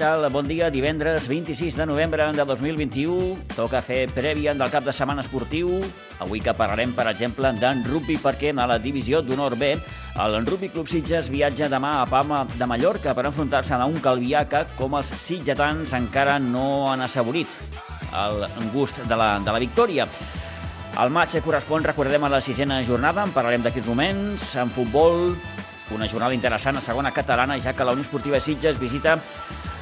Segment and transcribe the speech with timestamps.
[0.00, 0.24] Tal?
[0.32, 3.36] Bon dia, divendres 26 de novembre de 2021.
[3.52, 5.74] Toca fer prèvia del cap de setmana esportiu.
[6.24, 9.74] Avui que parlarem, per exemple, d'en rugby perquè a la divisió d'honor B
[10.24, 14.46] el Rugby Club Sitges viatja demà a Palma de Mallorca per enfrontar-se a un Calvià
[14.48, 17.60] que, com els sitgetans, encara no han assaborit
[18.24, 20.08] el gust de la, de la victòria.
[20.96, 25.36] El maig correspon, recordem, a la sisena jornada, en parlarem d'aquests moments, en futbol,
[25.92, 29.18] una jornada interessant a segona catalana, ja que la Unió Esportiva Sitges visita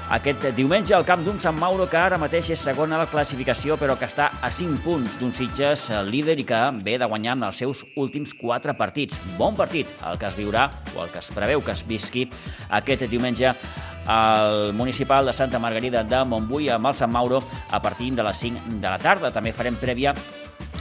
[0.08, 3.76] aquest diumenge al camp d'un Sant Mauro que ara mateix és segona a la classificació
[3.76, 7.44] però que està a 5 punts d'un Sitges líder i que ve de guanyar en
[7.50, 9.20] els seus últims 4 partits.
[9.36, 12.24] Bon partit el que es viurà o el que es preveu que es visqui
[12.80, 13.52] aquest diumenge
[14.08, 18.44] al municipal de Santa Margarida de Montbui amb el Sant Mauro a partir de les
[18.48, 19.30] 5 de la tarda.
[19.30, 20.16] També farem prèvia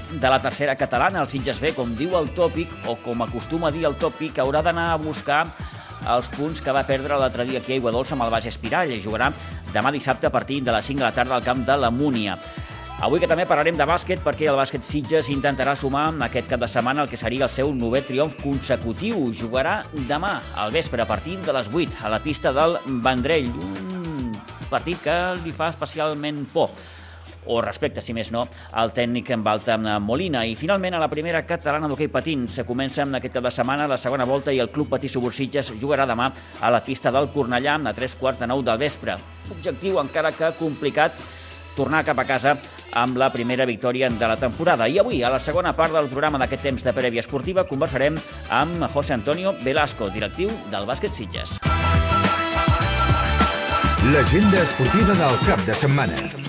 [0.08, 3.76] de la tercera catalana, el Sitges B, com diu el tòpic, o com acostuma a
[3.76, 5.44] dir el tòpic, haurà d'anar a buscar
[6.06, 9.02] els punts que va perdre l'altre dia aquí a Iguadols amb el Base Espirall i
[9.04, 9.32] jugarà
[9.74, 12.38] demà dissabte a partir de les 5 de la tarda al camp de la Múnia.
[12.98, 16.70] Avui que també parlarem de bàsquet perquè el bàsquet Sitges intentarà sumar aquest cap de
[16.72, 19.28] setmana el que seria el seu novè triomf consecutiu.
[19.38, 23.52] Jugarà demà al vespre a partir de les 8 a la pista del Vendrell.
[23.54, 24.34] Un
[24.72, 26.74] partit que li fa especialment por
[27.48, 30.46] o respecte, si més no, al tècnic en Balta Molina.
[30.46, 33.88] I finalment, a la primera catalana d'hoquei patins, se comença amb aquest cap de setmana
[33.88, 36.32] la segona volta i el Club Patí Subursitges jugarà demà
[36.62, 39.18] a la pista del Cornellà a tres quarts de nou del vespre.
[39.52, 41.16] Objectiu, encara que complicat,
[41.78, 42.58] tornar cap a casa
[42.98, 44.88] amb la primera victòria de la temporada.
[44.88, 48.18] I avui, a la segona part del programa d'aquest temps de prèvia esportiva, conversarem
[48.50, 51.60] amb José Antonio Velasco, directiu del bàsquet Sitges.
[54.14, 56.47] L'agenda esportiva del cap de setmana.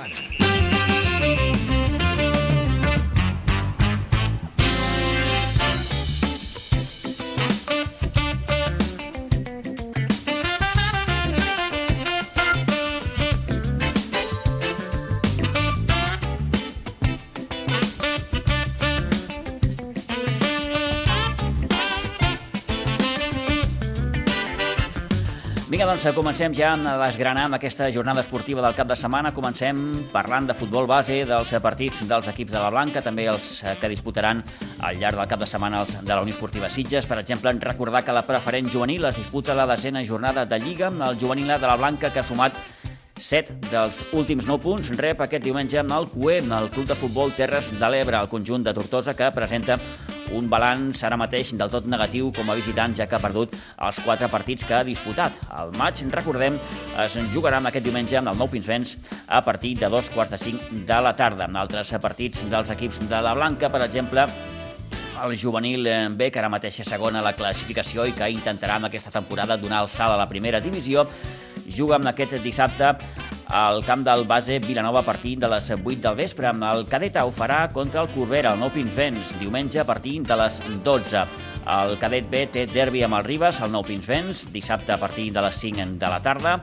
[25.99, 29.33] Doncs, comencem ja a desgranar amb aquesta jornada esportiva del cap de setmana.
[29.35, 29.79] Comencem
[30.13, 34.45] parlant de futbol base, dels partits dels equips de la Blanca, també els que disputaran
[34.87, 37.07] al llarg del cap de setmana els de la Unió Esportiva Sitges.
[37.07, 41.19] Per exemple, recordar que la preferent juvenil es disputa la desena jornada de Lliga, el
[41.19, 42.55] juvenil de la Blanca que ha sumat
[43.19, 47.33] 7 dels últims 9 punts rep aquest diumenge amb el CUE, el Club de Futbol
[47.35, 49.79] Terres de l'Ebre, el conjunt de Tortosa, que presenta
[50.35, 54.01] un balanç ara mateix del tot negatiu com a visitant, ja que ha perdut els
[54.05, 55.35] quatre partits que ha disputat.
[55.59, 56.59] El maig, recordem,
[57.05, 58.97] es jugarà aquest diumenge amb el nou Pinsbens
[59.27, 61.49] a partir de dos quarts de cinc de la tarda.
[61.49, 64.29] En altres partits dels equips de la Blanca, per exemple,
[65.25, 68.87] el juvenil B, que ara mateix és segona a la classificació i que intentarà en
[68.87, 71.09] aquesta temporada donar el salt a la primera divisió,
[71.75, 72.95] juga amb aquest dissabte
[73.49, 76.51] al camp del base Vilanova a partir de les 8 del vespre.
[76.51, 80.61] El cadeta ho farà contra el Corbera, el Nou Pinsbens, diumenge a partir de les
[80.85, 81.25] 12.
[81.69, 85.43] El cadet B té derbi amb el Ribes, el Nou Pinsbens, dissabte a partir de
[85.45, 86.59] les 5 de la tarda.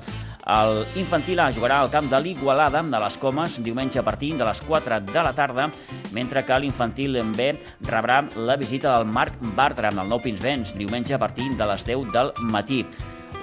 [0.45, 4.45] El infantil A jugarà al camp de l'Igualada de les Comes diumenge a partir de
[4.45, 5.71] les 4 de la tarda,
[6.13, 11.17] mentre que l'infantil B rebrà la visita del Marc Bartra amb el Nou Pinsbens diumenge
[11.17, 12.83] a partir de les 10 del matí.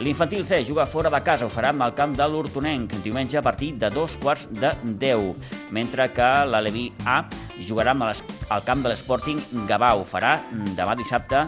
[0.01, 3.43] L'infantil C juga fora de casa, ho farà amb el camp de l'Hortonenc, diumenge a
[3.43, 7.23] partir de dos quarts de 10, mentre que l'Aleví A
[7.61, 9.39] jugarà amb el camp de l'Sporting
[9.69, 10.41] Gavà, ho farà
[10.75, 11.45] demà dissabte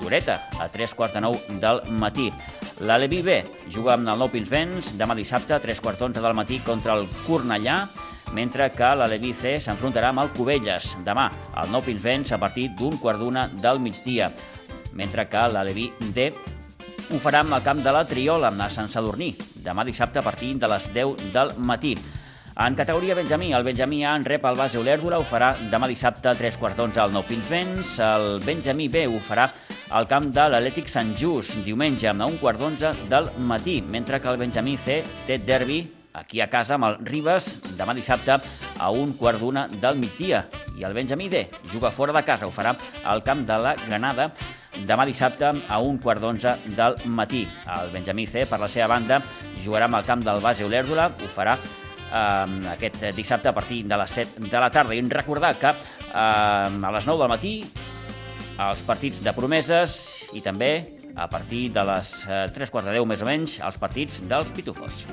[0.00, 2.30] d'Horeta, a tres quarts de nou del matí.
[2.80, 6.60] L'Aleví B juga amb el Nou Pinsbens demà dissabte a tres quarts d'onze del matí
[6.64, 7.80] contra el Cornellà,
[8.32, 11.26] mentre que l'Aleví C s'enfrontarà amb el Cubelles demà
[11.58, 14.30] al Nou Pinsbens a partir d'un quart d'una del migdia,
[14.94, 16.30] mentre que l'Aleví D
[17.08, 19.30] ho farà amb el camp de la Triola, a Sant Sadurní,
[19.64, 21.94] demà dissabte a partir de les 10 del matí.
[22.58, 26.28] En categoria Benjamí, el Benjamí A en rep el base Olèrdula, ho farà demà dissabte
[26.28, 27.94] a 3 quarts d'onze al Nou Pinsbens.
[28.02, 29.46] El Benjamí B ho farà
[29.94, 34.28] al camp de l'Atlètic Sant Just, diumenge a un quart d'onze del matí, mentre que
[34.28, 35.80] el Benjamí C té derbi
[36.12, 40.48] aquí a casa amb el Ribes demà dissabte a un quart d'una del migdia.
[40.76, 44.32] I el Benjamí D juga fora de casa, ho farà al camp de la Granada
[44.86, 47.46] demà dissabte a un quart d'onze del matí.
[47.78, 49.20] El Benjamí C, per la seva banda,
[49.64, 53.98] jugarà amb el camp del base Olèrdula, ho farà eh, aquest dissabte a partir de
[54.00, 54.94] les 7 de la tarda.
[54.94, 57.54] I recordar que eh, a les 9 del matí
[58.58, 59.98] els partits de promeses
[60.34, 60.72] i també
[61.14, 64.54] a partir de les eh, 3 quarts de 10 més o menys els partits dels
[64.54, 65.06] Pitufos.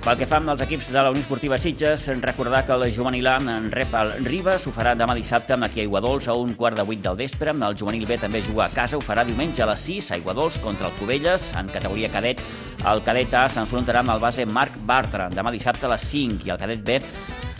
[0.00, 3.34] Pel que fa als equips de la Unió Esportiva Sitges, recordar que el juvenil A
[3.36, 6.78] en rep el Ribes, ho farà demà dissabte amb aquí a Iguadols a un quart
[6.78, 7.52] de vuit del vespre.
[7.52, 10.58] El juvenil B també juga a casa, ho farà diumenge a les 6 a Iguadols
[10.64, 11.52] contra el Cubelles.
[11.52, 12.40] En categoria cadet,
[12.88, 16.56] el cadet A s'enfrontarà amb el base Marc Bartra demà dissabte a les 5 i
[16.56, 17.02] el cadet B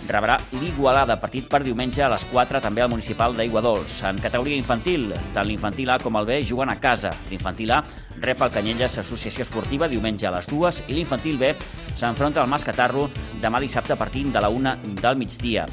[0.08, 4.00] rebrà l'Igualada, partit per diumenge a les 4, també al municipal d'Aiguadols.
[4.08, 7.12] En categoria infantil, tant l'infantil A com el B juguen a casa.
[7.31, 7.82] L'infantil A
[8.20, 11.55] rep el Canyelles Associació Esportiva diumenge a les 2 i l'infantil B
[11.94, 13.08] s'enfronta al Mas Catarro
[13.43, 15.67] demà dissabte a partir de la 1 del migdia.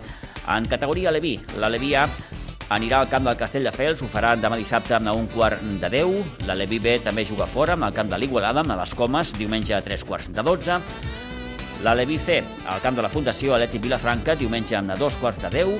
[0.48, 2.08] En categoria Leví, la Leví A
[2.70, 6.48] anirà al camp del Castelldefels, ho farà demà dissabte a un quart de 10.
[6.48, 9.76] La Leví B també juga fora, amb el camp de l'Igualada, a les Comes, diumenge
[9.76, 10.82] a 3 quarts de 12.
[11.84, 15.52] La Leví C, al camp de la Fundació Atlètic Vilafranca, diumenge amb dos quarts de
[15.54, 15.76] 10.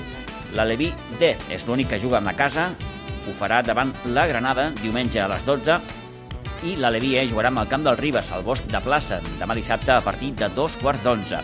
[0.56, 2.70] La Leví D és l'únic que juga amb la casa,
[3.28, 5.80] ho farà davant la Granada, diumenge a les 12.
[6.70, 9.58] I la Leví E jugarà amb el camp del Ribes, al Bosc de Plaça, demà
[9.58, 11.42] dissabte a partir de dos quarts d'onze.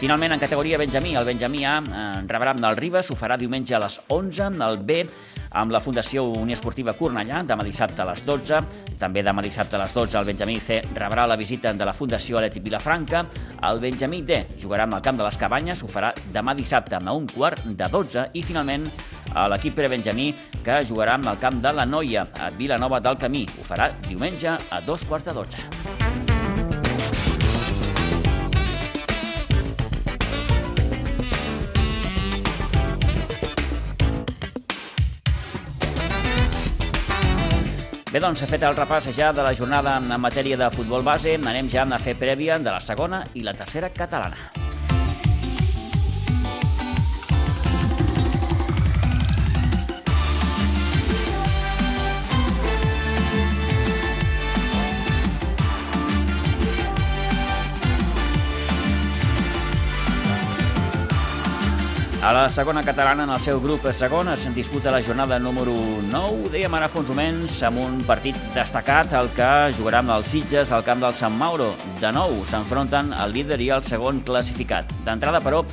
[0.00, 3.74] Finalment, en categoria Benjamí, el Benjamí A eh, rebrà amb el Ribes, ho farà diumenge
[3.76, 5.02] a les 11, el B
[5.50, 8.60] amb la Fundació Unió Esportiva Cornellà, demà dissabte a les 12.
[9.00, 12.38] També demà dissabte a les 12 el Benjamí C rebrà la visita de la Fundació
[12.38, 13.24] Atlètic Vilafranca.
[13.66, 17.12] El Benjamí D jugarà amb el camp de les Cabanyes, ho farà demà dissabte a
[17.12, 18.28] un quart de 12.
[18.34, 18.86] I finalment
[19.50, 20.32] l'equip Pere Benjamí
[20.64, 23.46] que jugarà amb el camp de la Noia a Vilanova del Camí.
[23.58, 26.09] Ho farà diumenge a dos quarts de 12.
[38.10, 41.68] Bé, doncs, fet el repàs ja de la jornada en matèria de futbol base, anem
[41.70, 44.69] ja a fer prèvia de la segona i la tercera catalana.
[62.30, 65.72] A la segona catalana, en el seu grup segon, es disputa la jornada número
[66.12, 66.52] 9.
[66.52, 70.70] Dèiem ara fa uns moments amb un partit destacat, el que jugarà amb els Sitges
[70.70, 71.72] al camp del Sant Mauro.
[71.98, 74.94] De nou s'enfronten el líder i el segon classificat.
[75.02, 75.64] D'entrada, però,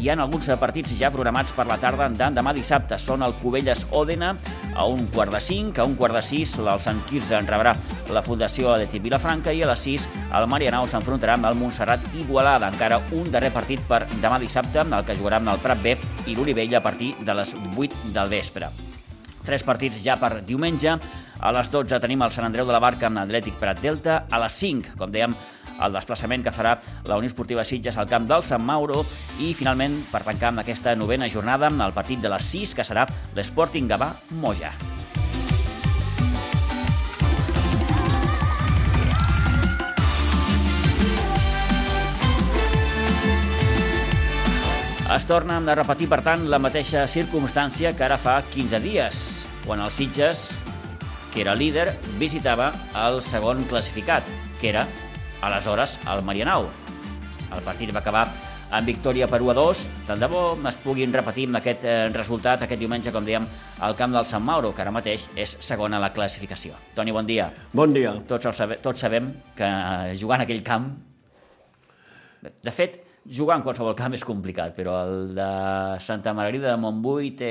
[0.00, 2.96] hi ha alguns partits ja programats per la tarda demà dissabte.
[2.98, 4.30] Són el Cubelles Òdena
[4.72, 7.74] a un quart de cinc, a un quart de sis el Sant Quirze en rebrà
[8.08, 10.06] la Fundació Atlètic Vilafranca i a les 6
[10.38, 12.70] el Marianao s'enfrontarà amb el Montserrat Igualada.
[12.72, 16.36] Encara un darrer partit per demà dissabte, el que jugarà amb el Prat B i
[16.36, 18.70] l'Olivella a partir de les 8 del vespre.
[19.44, 20.96] Tres partits ja per diumenge.
[21.40, 24.24] A les 12 tenim el Sant Andreu de la Barca amb l'Atlètic Prat Delta.
[24.30, 25.36] A les 5, com dèiem,
[25.80, 26.76] el desplaçament que farà
[27.08, 29.02] la Unió Esportiva Sitges al camp del Sant Mauro
[29.40, 33.06] i finalment per tancar amb aquesta novena jornada el partit de les 6 que serà
[33.36, 34.74] l'Sporting Gavà Moja.
[45.10, 49.22] Es torna a repetir, per tant, la mateixa circumstància que ara fa 15 dies,
[49.64, 50.52] quan el Sitges,
[51.34, 54.22] que era líder, visitava el segon classificat,
[54.60, 54.84] que era
[55.42, 56.68] aleshores al Marianao.
[57.50, 58.28] El partit va acabar
[58.70, 59.82] amb victòria per 1 a 2.
[60.08, 63.46] Tant de bo es puguin repetir amb aquest eh, resultat aquest diumenge, com dèiem,
[63.86, 66.78] al camp del Sant Mauro, que ara mateix és segona a la classificació.
[66.94, 67.50] Toni, bon dia.
[67.74, 68.14] Bon dia.
[68.28, 70.90] Tots, sabe, tots sabem que eh, jugar en aquell camp...
[72.40, 75.48] De fet, jugar en qualsevol camp és complicat, però el de
[76.00, 77.50] Santa Margarida de Montbui té,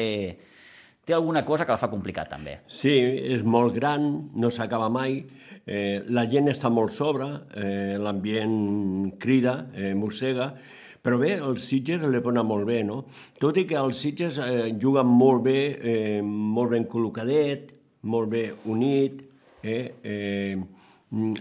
[1.10, 2.60] té alguna cosa que el fa complicat, també.
[2.70, 2.94] Sí,
[3.36, 5.24] és molt gran, no s'acaba mai,
[5.70, 10.56] Eh, la gent està molt sobre, eh, l'ambient crida, eh, mossega,
[11.04, 13.04] però bé, els Sitges li ponen molt bé, no?
[13.38, 17.70] Tot i que els Sitges eh, juguen molt bé, eh, molt ben col·locadet,
[18.02, 19.22] molt bé unit,
[19.62, 20.58] eh, eh,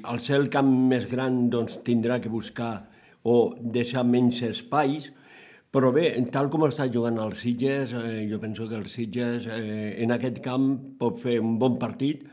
[0.02, 2.88] al ser el camp més gran doncs, tindrà que buscar
[3.24, 5.08] o deixar menys espais,
[5.70, 9.96] però bé, tal com està jugant els Sitges, eh, jo penso que els Sitges eh,
[10.02, 10.70] en aquest camp
[11.00, 12.24] pot fer un bon partit,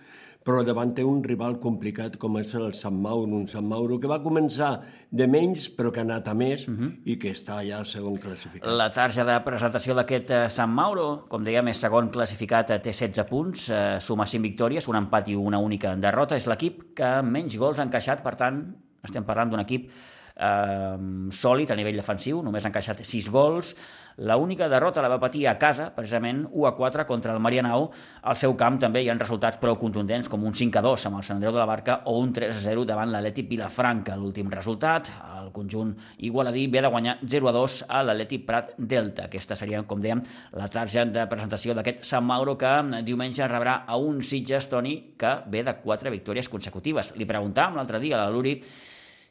[0.45, 4.09] però davant té un rival complicat com és el Sant Mauro, un Sant Mauro que
[4.11, 4.69] va començar
[5.09, 6.85] de menys però que ha anat a més uh mhm.
[6.85, 6.91] -huh.
[7.11, 8.69] i que està ja segon classificat.
[8.69, 12.93] La tarja de presentació d'aquest eh, Sant Mauro, com dèiem, és segon classificat, eh, té
[12.93, 16.35] 16 punts, eh, suma 5 victòries, un empat i una única derrota.
[16.35, 19.89] És l'equip que menys gols ha encaixat, per tant, estem parlant d'un equip
[20.35, 20.97] eh,
[21.31, 23.75] sòlid a nivell defensiu, només ha encaixat 6 gols.
[24.17, 27.89] La única derrota la va patir a casa, precisament 1 a 4 contra el Marianao.
[28.23, 31.19] Al seu camp també hi ha resultats prou contundents, com un 5 a 2 amb
[31.19, 34.15] el Sant Andreu de la Barca o un 3 a 0 davant l'Atlètic Vilafranca.
[34.15, 35.11] L'últim resultat,
[35.41, 35.91] el conjunt
[36.23, 39.27] igualadí ve de guanyar 0 a 2 a l'Atlètic Prat Delta.
[39.27, 40.23] Aquesta seria, com dèiem,
[40.55, 42.71] la tarja de presentació d'aquest Sant Mauro que
[43.03, 47.11] diumenge rebrà a un Sitges Toni que ve de 4 victòries consecutives.
[47.19, 48.61] Li preguntàvem l'altre dia a la Luri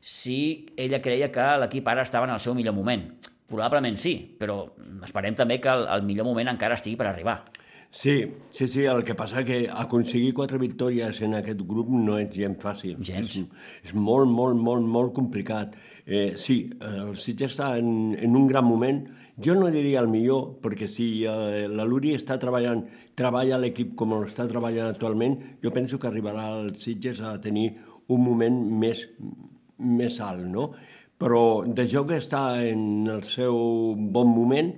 [0.05, 3.07] si ella creia que l'equip ara estava en el seu millor moment.
[3.49, 4.59] Probablement sí, però
[5.07, 7.39] esperem també que el, el millor moment encara estigui per arribar.
[7.95, 12.29] Sí, sí, sí, el que passa que aconseguir quatre victòries en aquest grup no és
[12.35, 12.99] gens fàcil.
[12.99, 13.39] Gens.
[13.39, 15.79] És, és molt, molt, molt, molt complicat.
[16.05, 19.01] Eh, sí, el Sitges està en, en un gran moment.
[19.41, 22.83] Jo no diria el millor, perquè si eh, la Luri està treballant,
[23.17, 27.71] treballa l'equip com ho està treballant actualment, jo penso que arribarà el Sitges a tenir
[28.11, 29.07] un moment més,
[29.85, 30.71] més alt, no?
[31.21, 33.55] Però de joc està en el seu
[33.95, 34.75] bon moment,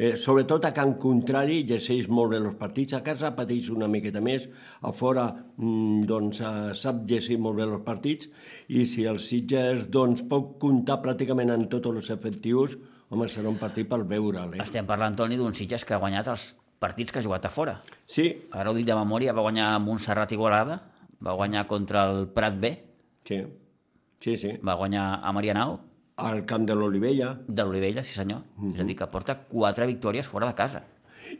[0.00, 4.22] Eh, sobretot a Can Contrari llegeix molt bé els partits, a casa pateix una miqueta
[4.24, 4.46] més,
[4.80, 8.30] a fora mm, doncs, eh, sap llegir molt bé els partits
[8.72, 12.78] i si el Sitges doncs, pot comptar pràcticament en tots els efectius,
[13.12, 14.56] home, serà un partit per veure'l.
[14.56, 14.64] Eh?
[14.64, 16.48] Estem parlant, Toni, d'un Sitges que ha guanyat els
[16.80, 17.76] partits que ha jugat a fora.
[18.08, 20.80] Sí, Ara ho dic de memòria, va guanyar Montserrat Igualada,
[21.20, 22.72] va guanyar contra el Prat B,
[23.28, 23.44] sí,
[24.20, 24.52] sí, sí.
[24.66, 25.78] va guanyar a Marianao,
[26.20, 28.42] Al camp de l'Olivella, de l'Olivella, sí senyor.
[28.74, 30.82] És a dir, que porta quatre victòries fora de casa.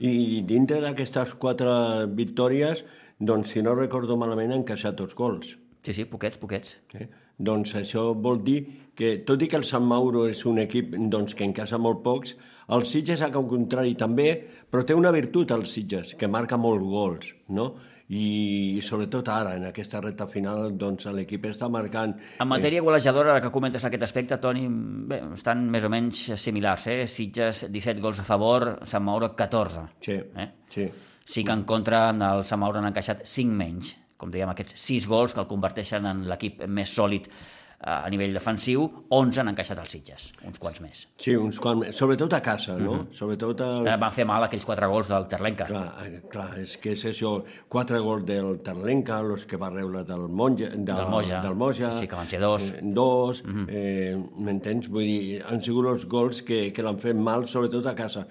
[0.01, 2.85] i dintre d'aquestes quatre victòries,
[3.19, 5.59] doncs, si no recordo malament, han encaixat tots gols.
[5.83, 6.79] Sí, sí, poquets, poquets.
[6.95, 7.09] Eh?
[7.41, 8.59] Doncs això vol dir
[8.97, 12.35] que, tot i que el Sant Mauro és un equip doncs, que encaixa molt pocs,
[12.77, 14.29] el Sitges, al contrari, també,
[14.71, 17.73] però té una virtut el Sitges, que marca molts gols, no?
[18.11, 22.17] I, sobretot ara, en aquesta recta final, doncs l'equip està marcant...
[22.43, 24.65] En matèria golejadora, ara que comentes aquest aspecte, Toni,
[25.13, 27.05] bé, estan més o menys similars, eh?
[27.07, 29.87] Sitges, 17 gols a favor, Sant Mauro, 14.
[30.03, 30.49] Sí, Eh?
[30.75, 30.89] sí.
[31.31, 35.07] Sí que en contra el Sant Mauro han encaixat 5 menys, com dèiem, aquests 6
[35.07, 37.31] gols que el converteixen en l'equip més sòlid eh,
[37.81, 41.07] a nivell defensiu, 11 han encaixat els Sitges, uns quants més.
[41.17, 41.81] Sí, uns quants...
[41.81, 41.97] més.
[41.97, 43.07] Sobretot a casa, no?
[43.17, 43.87] Sobretot el...
[43.89, 45.65] Eh, van fer mal aquells 4 gols del Terlenca.
[45.71, 47.39] Clar, eh, clar, és que és això,
[47.73, 51.41] quatre gols del Terlenca, els que va rebre del Monja, de, Del Moja.
[51.41, 52.69] del Moja Sí, sí, que van ser dos.
[52.77, 54.91] eh, dos, eh, m'entens?
[54.93, 58.27] Vull dir, han sigut els gols que, que l'han fet mal, sobretot a casa.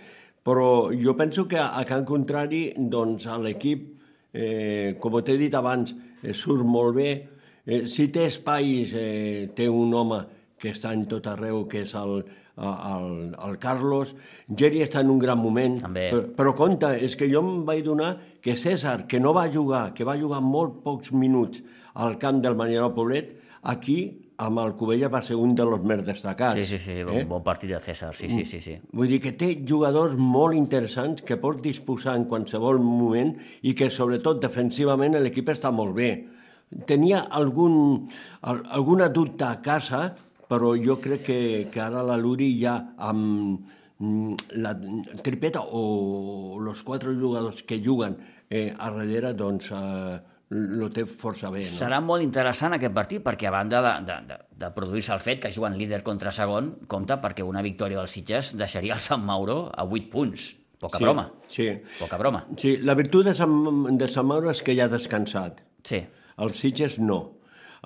[0.45, 3.89] Però jo penso que a Can Contrari, doncs, l'equip,
[4.33, 7.11] eh, com t'he dit abans, eh, surt molt bé.
[7.69, 10.23] Eh, si té espais, eh, té un home
[10.59, 12.23] que està en tot arreu, que és el,
[12.59, 14.15] el, el Carlos.
[14.49, 15.77] Geri està en un gran moment.
[15.85, 16.07] També.
[16.11, 19.91] Però, però compte, és que jo em vaig donar que César, que no va jugar,
[19.93, 21.61] que va jugar molt pocs minuts
[21.93, 23.35] al camp del Mariano Poblet,
[23.69, 23.99] aquí,
[24.39, 26.55] amb el Covella, va ser un dels més destacats.
[26.55, 27.25] Sí, sí, sí, un Eh?
[27.27, 28.61] bon partit de César, sí, sí, sí.
[28.63, 28.77] sí.
[28.95, 33.89] Vull dir que té jugadors molt interessants que pot disposar en qualsevol moment i que,
[33.91, 36.11] sobretot, defensivament l'equip està molt bé.
[36.85, 38.07] Tenia algun,
[38.45, 40.15] al, alguna dubte a casa,
[40.49, 41.39] però jo crec que,
[41.73, 43.59] que ara la Luri ja amb
[43.97, 44.75] mm, la
[45.25, 48.17] tripeta o els quatre jugadors que juguen
[48.49, 51.61] eh, a darrere, doncs, eh, lo té força bé.
[51.61, 51.69] No?
[51.69, 55.43] Serà molt interessant aquest partit perquè a banda de, de, de, de produir-se el fet
[55.43, 59.67] que juguen líder contra segon, compta perquè una victòria dels Sitges deixaria el Sant Mauro
[59.69, 60.55] a 8 punts.
[60.79, 61.25] Poca Sí, broma.
[61.51, 61.67] Sí.
[61.99, 62.45] Poca broma.
[62.57, 63.51] Sí, la virtut de Sant,
[63.99, 65.59] de Sant Mauro és que ja ha descansat.
[65.83, 65.99] Sí.
[66.39, 67.19] El Sitges no.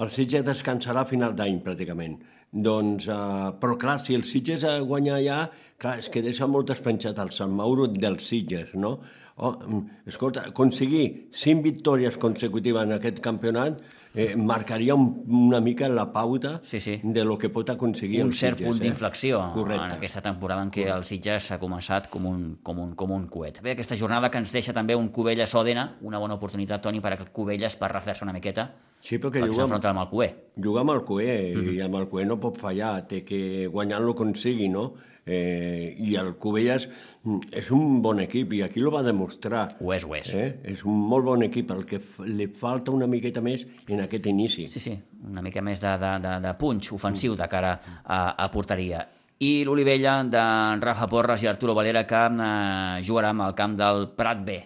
[0.01, 2.19] El Sitges descansarà a final d'any, pràcticament.
[2.53, 5.39] Doncs, uh, però clar, si el Sitges eh, guanya ja,
[5.81, 8.99] clar, és que deixa molt despenjat el Sant Mauro del Sitges, no?
[9.41, 13.81] Oh, mm, escolta, aconseguir cinc victòries consecutives en aquest campionat
[14.15, 16.99] eh, marcaria un, una mica la pauta Sí, sí.
[17.03, 18.67] de lo que pot aconseguir un el cert Sitges.
[18.67, 18.83] punt eh?
[18.85, 19.85] d'inflexió Correcte.
[19.85, 23.27] en aquesta temporada en què el Sitges s'ha començat com un, com, un, com un
[23.27, 23.61] coet.
[23.61, 27.17] Bé, aquesta jornada que ens deixa també un Cubelles-Òdena, una bona oportunitat, Toni, per a
[27.25, 28.69] Cubelles per refer-se una miqueta,
[29.03, 30.27] Sí, perquè perquè juga amb, s'enfronta amb el Cué.
[30.55, 31.33] juga amb el Cué
[31.75, 34.93] i amb el Cué no pot fallar, té que guanyar-lo com sigui, no?
[35.25, 36.89] Eh, I el Cubelles
[37.23, 39.77] mm, és un bon equip i aquí lo va demostrar.
[39.79, 40.33] Ho és, ho és.
[40.35, 40.49] Eh?
[40.73, 44.67] És un molt bon equip, el que li falta una miqueta més en aquest inici.
[44.67, 44.97] Sí, sí,
[45.29, 49.05] una mica més de, de, de, de punx ofensiu de cara a, a porteria.
[49.43, 50.43] I l'Olivella de
[50.83, 54.59] Rafa Porres i Arturo Valera que eh, jugarà amb el camp del Prat B.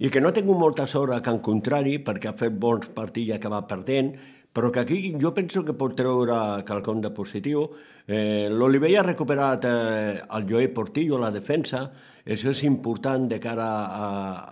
[0.00, 3.28] I que no ha tingut molta sort a Can Contrari perquè ha fet bons partits
[3.28, 4.14] i ha acabat perdent,
[4.52, 7.68] però que aquí jo penso que pot treure quelcom de positiu.
[8.06, 11.84] Eh, L'Olivella ha recuperat eh, el Joé Portillo, la defensa,
[12.26, 14.08] això és important de cara a,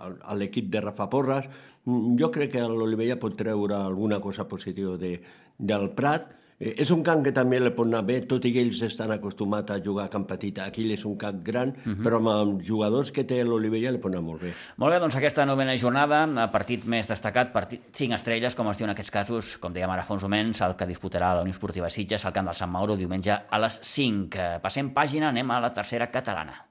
[0.07, 1.45] a, a l'equip de Rafa Porras.
[1.85, 5.17] Mm, Jo crec que l'Olivella pot treure alguna cosa positiva de,
[5.57, 8.81] del Prat, és un camp que també li pot anar bé, tot i que ells
[8.83, 10.59] estan acostumats a jugar a camp petit.
[10.59, 11.71] Aquí és un camp gran,
[12.03, 14.53] però amb jugadors que té l'Olivella li pot anar molt bé.
[14.77, 18.77] Molt bé, doncs aquesta novena jornada, eh, partit més destacat, partit 5 estrelles, com es
[18.77, 21.55] diu en aquests casos, com dèiem ara fa uns moments, el que disputarà la Unió
[21.55, 24.35] Esportiva Sitges al camp del Sant Mauro diumenge a les 5.
[24.35, 26.68] Eh, Passem pàgina, anem a la tercera catalana.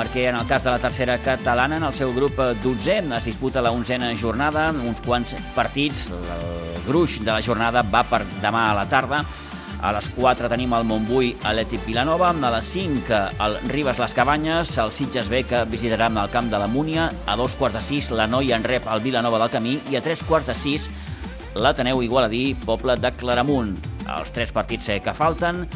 [0.00, 3.60] Perquè en el cas de la tercera catalana, en el seu grup 12 es disputa
[3.60, 8.78] la onzena jornada, uns quants partits, el gruix de la jornada va per demà a
[8.78, 9.20] la tarda,
[9.82, 14.72] a les 4 tenim el Montbui Atlètic Vilanova, a les 5 el Ribes Les Cabanyes,
[14.80, 18.12] el Sitges B que visitarà el camp de la Múnia, a dos quarts de 6
[18.16, 20.90] la Noia en rep al Vilanova del Camí i a tres quarts de 6
[21.60, 23.74] l'Ateneu Igualadí, Poble de Claramunt.
[24.08, 25.66] Els tres partits que falten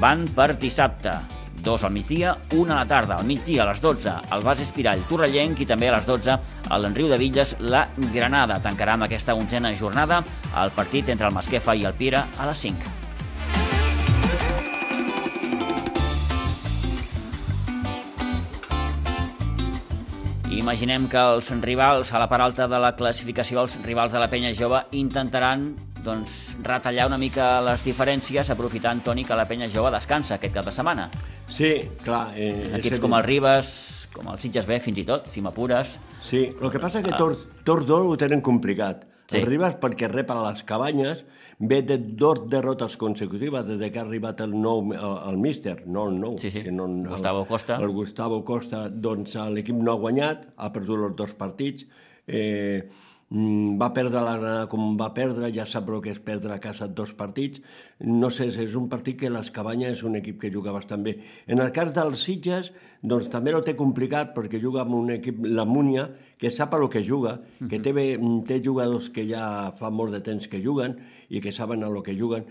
[0.00, 1.37] van per dissabte.
[1.68, 3.18] Dos al migdia, una a la tarda.
[3.18, 6.78] Al migdia, a les 12, el Bas Espirall Torrellenc i també a les 12, a
[6.80, 7.82] l'Enriu de Villes, la
[8.14, 8.56] Granada.
[8.64, 10.22] Tancarà amb aquesta onzena jornada
[10.62, 12.94] el partit entre el Masquefa i el Pira a les 5.
[20.56, 24.32] Imaginem que els rivals a la part alta de la classificació, els rivals de la
[24.32, 25.74] penya jove, intentaran
[26.08, 30.66] doncs, retallar una mica les diferències aprofitant, Toni, que la penya jove descansa aquest cap
[30.66, 31.08] de setmana.
[31.48, 31.74] Sí,
[32.04, 32.30] clar.
[32.36, 33.70] Eh, Equips com el Ribes,
[34.14, 35.98] com el Sitges B, fins i tot, si m'apures.
[36.24, 37.20] Sí, el que passa és que ah.
[37.20, 39.04] tots tor dos ho tenen complicat.
[39.28, 39.42] Sí.
[39.42, 41.26] El Ribes perquè rep a les cabanyes,
[41.58, 46.06] ve de dos derrotes consecutives des que ha arribat el nou el, el míster, no
[46.08, 46.62] el nou, sí, sí.
[46.64, 47.76] sinó el, Gustavo Costa.
[47.76, 51.84] El Gustavo Costa, doncs l'equip no ha guanyat, ha perdut els dos partits,
[52.24, 52.88] eh,
[53.30, 56.88] va perdre la Granada com va perdre, ja sap el que és perdre a casa
[56.88, 57.60] dos partits.
[58.00, 61.18] No sé, és un partit que les Cabanyes és un equip que juga bastant bé.
[61.46, 65.44] En el cas dels Sitges, doncs també no té complicat perquè juga amb un equip,
[65.46, 67.36] la Múnia, que sap el que juga,
[67.70, 67.92] que té,
[68.46, 70.96] té jugadors que ja fa molt de temps que juguen
[71.28, 72.46] i que saben a lo que juguen.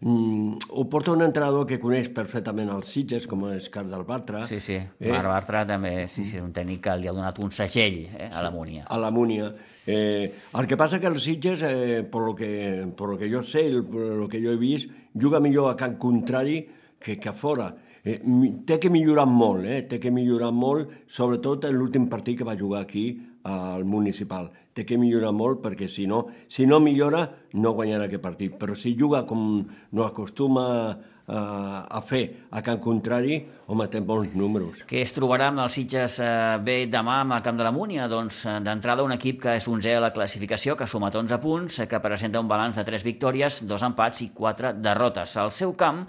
[0.00, 4.44] Mm, ho porta un entrenador que coneix perfectament els Sitges, com és del Bartra.
[4.46, 5.10] Sí, sí, eh?
[5.10, 8.28] Marc Bartra també sí, sí, és un tècnic que li ha donat un segell eh,
[8.28, 8.84] a la Múnia.
[8.88, 9.52] A la Múnia.
[9.86, 12.50] Eh, el que passa que els Sitges, eh, per, lo que,
[12.96, 15.96] per lo que jo sé, per lo que jo he vist, juga millor a Can
[15.98, 16.60] Contrari
[17.00, 17.72] que, que a fora
[18.04, 18.18] Eh,
[18.66, 19.82] té que millorar molt, eh?
[19.88, 23.10] té que millorar molt, sobretot en l'últim partit que va jugar aquí
[23.44, 24.50] al municipal.
[24.72, 27.26] Té que millorar molt perquè si no, si no millora
[27.58, 28.56] no guanyarà aquest partit.
[28.60, 30.66] Però si juga com no acostuma
[31.30, 33.38] a, a fer a Can Contrari,
[33.70, 34.82] home, té bons números.
[34.90, 36.30] Què es trobarà amb els Sitges eh,
[36.64, 38.08] B demà amb el Camp de la Múnia?
[38.10, 41.80] Doncs eh, d'entrada un equip que és 11 a la classificació, que suma 11 punts,
[41.88, 45.36] que presenta un balanç de 3 victòries, 2 empats i 4 derrotes.
[45.40, 46.06] Al seu camp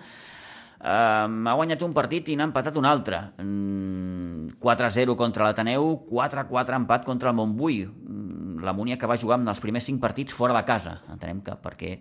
[0.81, 3.19] Um, ha guanyat un partit i n'ha empatat un altre.
[3.41, 7.83] Um, 4-0 contra l'Ateneu, 4-4 empat contra el Montbui.
[7.85, 10.97] Um, la Múnia que va jugar en els primers 5 partits fora de casa.
[11.13, 11.91] Entenem que perquè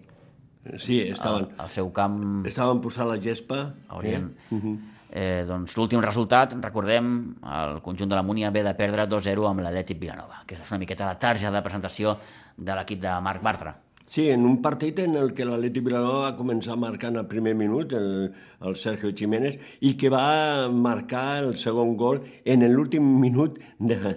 [0.78, 2.22] sí, estaven, el, el seu camp...
[2.48, 3.66] Estaven posant la gespa.
[3.92, 4.30] Hauríem...
[4.30, 4.54] Eh?
[4.56, 4.74] Uh -huh.
[5.10, 9.60] eh, doncs l'últim resultat, recordem, el conjunt de la Múnia ve de perdre 2-0 amb
[9.60, 12.18] l'Atlètic Vilanova, que és una miqueta la tarja de presentació
[12.56, 13.74] de l'equip de Marc Bartra.
[14.10, 17.92] Sí, en un partit en el que l'Atlètic Vilanova va començar marcant el primer minut,
[17.94, 18.32] el,
[18.66, 19.54] el Sergio Jiménez,
[19.86, 24.16] i que va marcar el segon gol en l'últim minut de,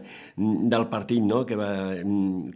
[0.74, 1.44] del partit, no?
[1.46, 1.70] que, va,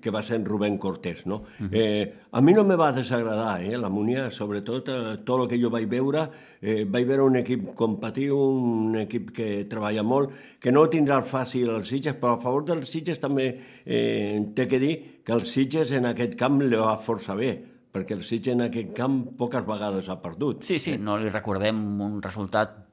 [0.02, 1.28] que va ser en Rubén Cortés.
[1.30, 1.44] No?
[1.60, 1.70] Uh -huh.
[1.74, 5.60] eh, a mi no me va desagradar eh, la Múnia, sobretot eh, tot el que
[5.62, 6.26] jo vaig veure,
[6.62, 11.72] eh, vaig veure un equip competiu, un equip que treballa molt, que no tindrà fàcil
[11.74, 13.48] els Sitges, però a favor dels Sitges també
[13.86, 17.54] eh, té que dir que el Sitges en aquest camp li va força bé,
[17.94, 20.68] perquè el Sitges en aquest camp poques vegades ha perdut.
[20.68, 22.84] Sí, sí, no li recordem un resultat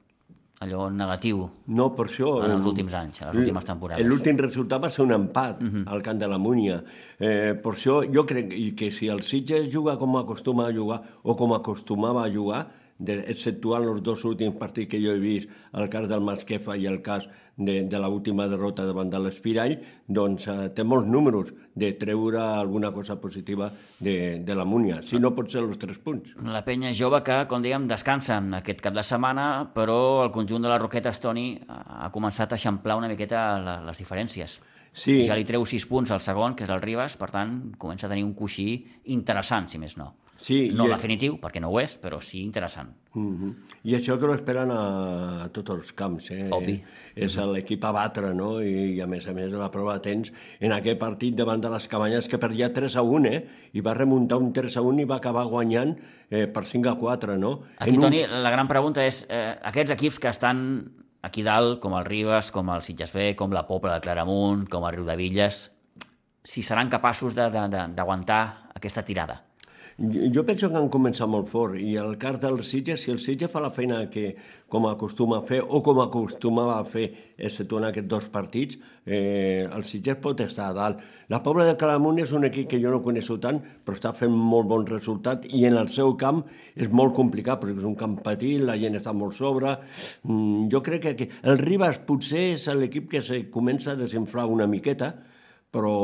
[0.63, 4.07] allò negatiu no, per això, en els últims anys, en les últimes temporades.
[4.07, 5.83] L'últim resultat va ser un empat uh -huh.
[5.87, 6.83] al camp de la Múnia.
[7.19, 11.35] Eh, per això jo crec que si el Sitges juga com acostuma a jugar o
[11.35, 15.89] com acostumava a jugar, de, exceptuant els dos últims partits que jo he vist, el
[15.91, 17.27] cas del Masquefa i el cas
[17.57, 19.77] de, de l'última derrota davant de l'Espirall,
[20.07, 25.19] doncs eh, té molts números de treure alguna cosa positiva de, de la Múnia, si
[25.19, 26.35] no pot ser els tres punts.
[26.47, 30.71] La penya jove que, com dèiem, descansa aquest cap de setmana, però el conjunt de
[30.71, 33.45] la Roqueta Estoni ha començat a eixamplar una miqueta
[33.85, 34.59] les diferències.
[34.95, 35.25] Sí.
[35.27, 38.11] Ja li treu sis punts al segon, que és el Ribas, per tant, comença a
[38.11, 40.13] tenir un coixí interessant, si més no.
[40.41, 40.91] Sí, no i...
[40.91, 42.91] definitiu, perquè no ho és, però sí interessant.
[43.15, 43.53] Uh -huh.
[43.83, 46.31] I això que l'esperen a, a tots els camps.
[46.31, 46.49] Eh?
[46.51, 46.83] Obvi.
[47.15, 47.53] És uh -huh.
[47.53, 48.61] l'equip a batre, no?
[48.61, 51.69] I, I a més a més la prova de temps en aquell partit davant de
[51.69, 53.47] les cabanyes que perdia 3 a 1, eh?
[53.73, 55.97] I va remuntar un 3 a 1 i va acabar guanyant
[56.29, 57.61] eh, per 5 a 4, no?
[57.77, 58.43] Aquí, en Toni, un...
[58.43, 62.69] la gran pregunta és, eh, aquests equips que estan aquí dalt, com el Ribes, com
[62.69, 65.71] el Sitges B, com la Pobla de Claramunt, com el Riu de Villes,
[66.45, 69.41] si seran capaços d'aguantar aquesta tirada?
[69.97, 73.47] Jo penso que han començat molt fort i el cas del Sitges, si el Sitges
[73.47, 74.33] fa la feina que
[74.67, 77.05] com acostuma a fer o com acostumava a fer
[77.37, 80.99] excepte en aquests dos partits, eh, el Sitges pot estar a dalt.
[81.31, 84.35] La Pobla de Calamunt és un equip que jo no coneixo tant, però està fent
[84.35, 86.43] molt bon resultat i en el seu camp
[86.75, 89.77] és molt complicat perquè és un camp petit, la gent està molt sobre.
[90.27, 94.67] Mm, jo crec que el Ribas potser és l'equip que se comença a desinflar una
[94.67, 95.13] miqueta,
[95.71, 95.95] però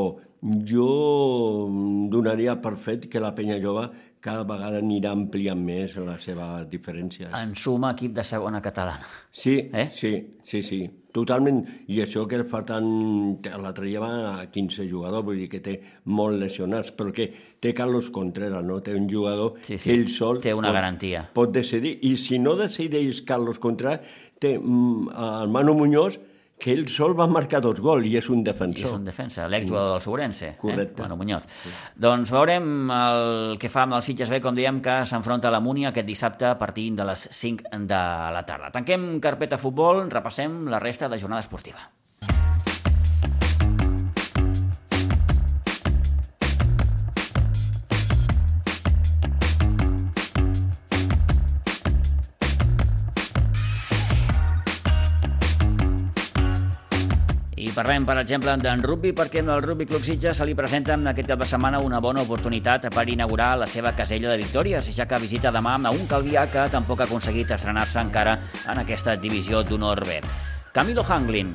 [0.41, 1.67] jo
[2.09, 3.87] donaria per fet que la penya jove
[4.21, 7.31] cada vegada anirà ampliant més la seva diferència.
[7.41, 9.07] En suma, equip de segona catalana.
[9.31, 9.87] Sí, Eh?
[9.89, 10.11] sí,
[10.43, 10.79] sí, sí,
[11.11, 11.63] totalment.
[11.89, 13.41] I això que fa tant...
[13.63, 14.11] L'altre dia va
[14.43, 18.77] a 15 jugadors, vull dir que té molt lesionats, però que té Carlos Contreras, no?
[18.85, 20.39] Té un jugador Sí, sí, que ell sol...
[20.39, 21.23] té una pot, garantia.
[21.33, 21.97] Pot decidir.
[22.05, 24.01] I si no decideix Carlos Contreras,
[24.39, 26.19] té mm, el Manu Muñoz,
[26.61, 28.93] que ell sol va marcar dos gols i és un I és defensor.
[28.99, 30.55] un defensa, l'exjugador del Sobrense.
[30.61, 31.01] Correcte.
[31.01, 31.05] Eh?
[31.05, 31.47] Manu Muñoz.
[31.95, 35.59] Doncs veurem el que fa amb el Sitges B, com diem, que s'enfronta a la
[35.59, 38.03] Múnia aquest dissabte a partir de les 5 de
[38.37, 38.69] la tarda.
[38.71, 41.89] Tanquem carpeta futbol, repassem la resta de jornada esportiva.
[57.81, 61.31] Parlem, per exemple, d'en rugby, perquè al Rugby Club Sitges se li presenta en aquest
[61.31, 65.17] cap de setmana una bona oportunitat per inaugurar la seva casella de victòries, ja que
[65.17, 68.35] visita demà a un Calvià que tampoc ha aconseguit estrenar-se encara
[68.69, 70.19] en aquesta divisió d'honor B.
[70.75, 71.49] Camilo Hanglin,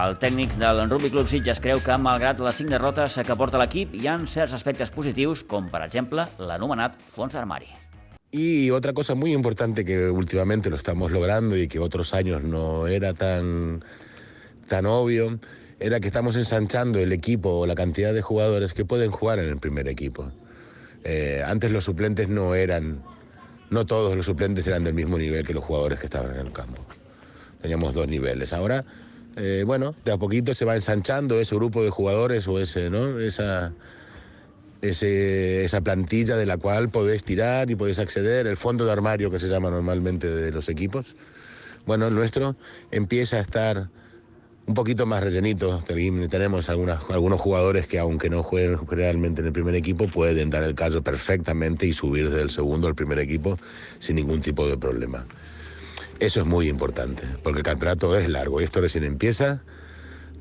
[0.00, 3.92] el tècnic del Rugby Club Sitges, creu que, malgrat les cinc derrotes que porta l'equip,
[3.92, 7.68] hi ha certs aspectes positius, com, per exemple, l'anomenat fons d'armari.
[8.32, 12.86] Y otra cosa muy importante que últimamente lo estamos logrando y que otros años no
[12.86, 13.84] era tan,
[14.68, 15.38] tan obvio,
[15.78, 19.48] era que estamos ensanchando el equipo o la cantidad de jugadores que pueden jugar en
[19.48, 20.30] el primer equipo.
[21.04, 23.02] Eh, antes los suplentes no eran,
[23.70, 26.52] no todos los suplentes eran del mismo nivel que los jugadores que estaban en el
[26.52, 26.84] campo.
[27.60, 28.52] Teníamos dos niveles.
[28.52, 28.84] Ahora,
[29.36, 33.18] eh, bueno, de a poquito se va ensanchando ese grupo de jugadores o ese, ¿no?
[33.20, 33.72] Esa,
[34.80, 39.30] ese- esa plantilla de la cual podés tirar y podés acceder, el fondo de armario
[39.30, 41.16] que se llama normalmente de los equipos.
[41.84, 42.56] Bueno, el nuestro
[42.90, 43.90] empieza a estar
[44.66, 45.82] un poquito más rellenito.
[45.86, 50.50] Ten- Tenemos algunas, algunos jugadores que aunque no jueguen realmente en el primer equipo, pueden
[50.50, 53.58] dar el caso perfectamente y subir del segundo al primer equipo
[53.98, 55.24] sin ningún tipo de problema.
[56.18, 59.62] Eso es muy importante, porque el campeonato es largo y esto recién empieza.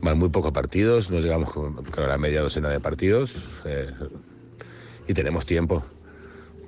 [0.02, 3.34] Van muy pocos partidos, no llegamos con la media docena de partidos
[3.66, 3.92] eh,
[5.08, 5.86] y tenemos tiempo.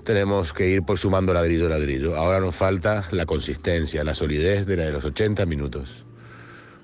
[0.03, 2.15] Tenemos que ir por sumando ladrillo a ladrillo.
[2.15, 6.05] Ahora nos falta la consistencia, la solidez de la de los 80 minutos.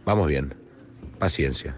[0.05, 0.53] Vamos bien,
[1.23, 1.71] paciencia.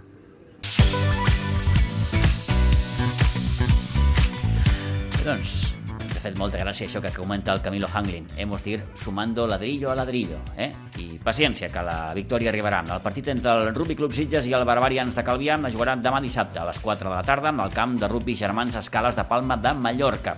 [5.26, 5.76] Doncs,
[6.14, 8.26] de fet, molta gràcia això que comenta el Camilo Hanglin.
[8.38, 10.72] Hemos de ir sumando ladrillo a ladrillo, eh?
[11.02, 12.84] I paciència, que la victòria arribarà.
[12.86, 16.22] El partit entre el Rugby Club Sitges i el Barbarians de Calvià es jugarà demà
[16.22, 19.58] dissabte a les 4 de la tarda al camp de rugby Germans Escales de Palma
[19.58, 20.38] de Mallorca.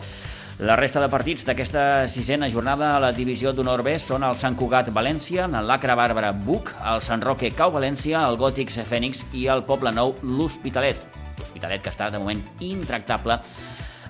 [0.57, 4.55] La resta de partits d'aquesta sisena jornada a la divisió d'honor B són el Sant
[4.57, 9.61] Cugat València, l'Acre Bàrbara Buc, el Sant Roque Cau València, el Gòtics Fènix i el
[9.69, 10.97] Poble Nou l'Hospitalet.
[11.37, 13.37] L'Hospitalet que està de moment intractable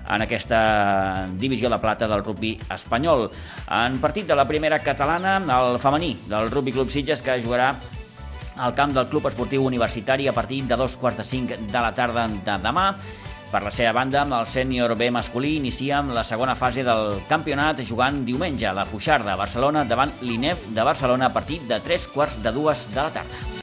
[0.08, 3.28] en aquesta divisió de plata del rugby espanyol.
[3.68, 7.74] En partit de la primera catalana, el femení del Rugby Club Sitges que jugarà
[8.56, 11.92] al camp del Club Esportiu Universitari a partir de dos quarts de cinc de la
[11.92, 12.94] tarda de demà.
[13.48, 17.80] Per la seva banda, el sènior B masculí inicia amb la segona fase del campionat
[17.88, 22.36] jugant diumenge a la Fuixarda, Barcelona, davant l'INEF de Barcelona a partir de tres quarts
[22.44, 23.57] de dues de la tarda.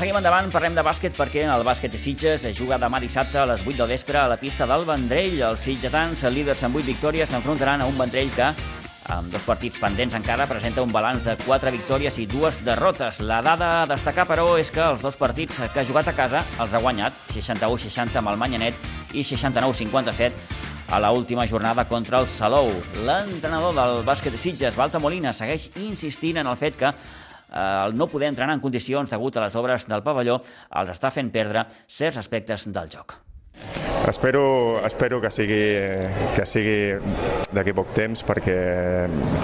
[0.00, 3.42] Seguim endavant, parlem de bàsquet perquè el bàsquet de Sitges es juga demà dissabte a
[3.44, 5.42] les 8 del vespre a la pista del Vendrell.
[5.50, 8.46] Els sitgetans, líders amb 8 victòries, s'enfrontaran a un Vendrell que,
[9.12, 13.20] amb dos partits pendents encara, presenta un balanç de 4 victòries i dues derrotes.
[13.20, 16.46] La dada a destacar, però, és que els dos partits que ha jugat a casa
[16.56, 18.80] els ha guanyat 61-60 amb el Manyanet
[19.12, 20.32] i 69-57
[20.90, 22.72] a la última jornada contra el Salou.
[23.04, 26.90] L'entrenador del bàsquet de Sitges, Balta Molina, segueix insistint en el fet que
[27.50, 30.40] el no poder entrenar en condicions degut a les obres del pavelló
[30.80, 33.18] els està fent perdre certs aspectes del joc.
[34.08, 35.60] Espero, espero que sigui,
[36.34, 36.96] que sigui
[37.52, 38.56] d'aquí poc temps perquè,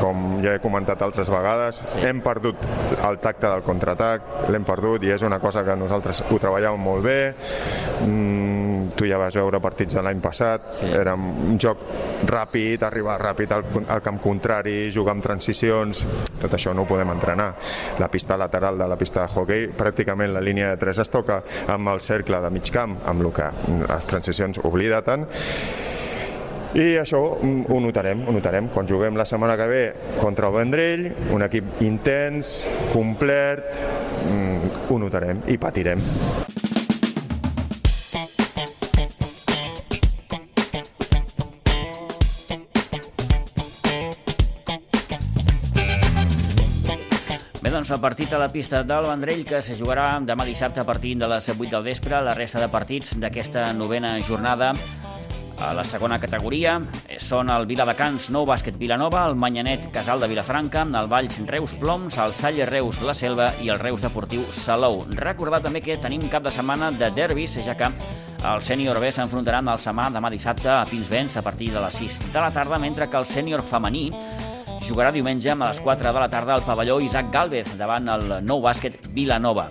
[0.00, 2.00] com ja he comentat altres vegades, sí.
[2.08, 2.64] hem perdut
[2.96, 7.04] el tacte del contraatac, l'hem perdut i és una cosa que nosaltres ho treballàvem molt
[7.04, 7.18] bé.
[8.08, 8.65] Mm,
[8.96, 10.90] tu ja vas veure partits de l'any passat, sí.
[10.96, 11.82] era un joc
[12.26, 16.04] ràpid, arribar ràpid al, al camp contrari, jugar amb transicions,
[16.40, 17.52] tot això no ho podem entrenar.
[18.02, 21.42] La pista lateral de la pista de hockey, pràcticament la línia de 3 es toca
[21.72, 23.50] amb el cercle de mig camp, amb el que
[23.86, 25.28] les transicions oblida tant,
[26.76, 28.68] i això ho notarem, ho notarem.
[28.72, 29.82] Quan juguem la setmana que ve
[30.20, 32.58] contra el Vendrell, un equip intens,
[32.92, 33.80] complet,
[34.26, 36.02] mm, ho notarem i patirem.
[47.86, 51.12] Doncs el partit a la pista del Vendrell que se jugarà demà dissabte a partir
[51.20, 52.18] de les 8 del vespre.
[52.18, 54.72] La resta de partits d'aquesta novena jornada
[55.62, 56.80] a la segona categoria
[57.22, 62.18] són el Viladecans Nou Bàsquet Vilanova, el Manyanet Casal de Vilafranca, el Valls Reus Ploms,
[62.18, 65.04] el Salle Reus La Selva i el Reus Deportiu Salou.
[65.14, 67.92] Recordar també que tenim cap de setmana de derbis, ja que
[68.42, 72.02] el sènior B s'enfrontarà amb el Samà demà dissabte a Pinsbens a partir de les
[72.02, 74.10] 6 de la tarda, mentre que el sènior femení
[74.86, 78.62] jugarà diumenge a les 4 de la tarda al pavelló Isaac Galvez davant el Nou
[78.62, 79.68] Bàsquet Vilanova.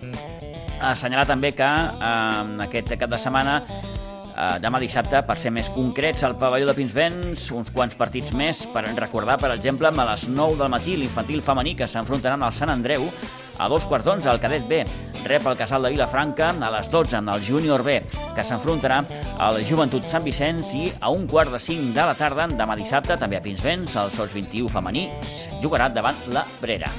[0.84, 6.25] Assenyalar també que eh, aquest cap de setmana eh, demà dissabte, per ser més concrets,
[6.28, 10.60] al pavelló de Pinsbens, uns quants partits més per recordar, per exemple, a les 9
[10.60, 13.08] del matí l'infantil femení que s'enfrontaran al Sant Andreu,
[13.57, 14.83] a dos quarts d'onze el cadet B
[15.25, 17.97] rep el casal de Vilafranca, a les 12 amb el júnior B,
[18.35, 19.01] que s'enfrontarà
[19.41, 23.17] al Joventut Sant Vicenç i a un quart de cinc de la tarda, demà dissabte,
[23.17, 25.09] també a Pinsbens, el Sots 21 femení
[25.63, 26.93] jugarà davant la Brera.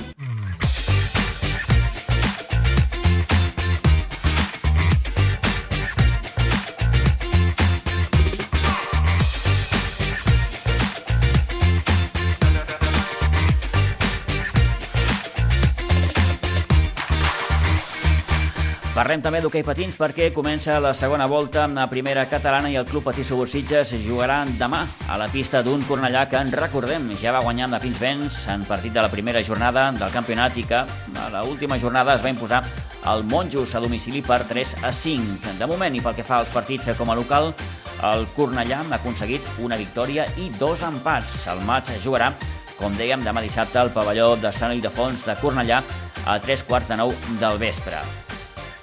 [18.97, 22.87] Parlem també d'hoquei patins perquè comença la segona volta amb la primera catalana i el
[22.89, 24.79] Club Patí Subursitges jugaran demà
[25.13, 28.65] a la pista d'un Cornellà que, en recordem, ja va guanyar amb la Pinsbens en
[28.65, 32.63] partit de la primera jornada del campionat i que a l'última jornada es va imposar
[33.13, 35.59] el Monjos a domicili per 3 a 5.
[35.61, 37.53] De moment, i pel que fa als partits com a local,
[38.01, 41.43] el Cornellà ha aconseguit una victòria i dos empats.
[41.53, 42.31] El maig jugarà,
[42.81, 45.83] com dèiem, demà dissabte al pavelló de Sant Ildefons de Cornellà
[46.25, 48.01] a tres quarts de nou del vespre.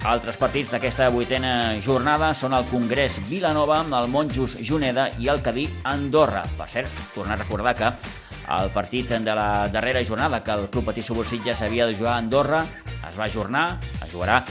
[0.04, 5.64] Altres partits d'aquesta vuitena jornada són el Congrés Vilanova, el Monjos Juneda i el Cadí
[5.88, 6.42] Andorra.
[6.58, 7.92] Per cert, tornar a recordar que
[8.58, 12.18] el partit de la darrera jornada que el Club Patí Subursitja s'havia de jugar a
[12.20, 12.66] Andorra
[13.08, 14.42] es va ajornar, es jugarà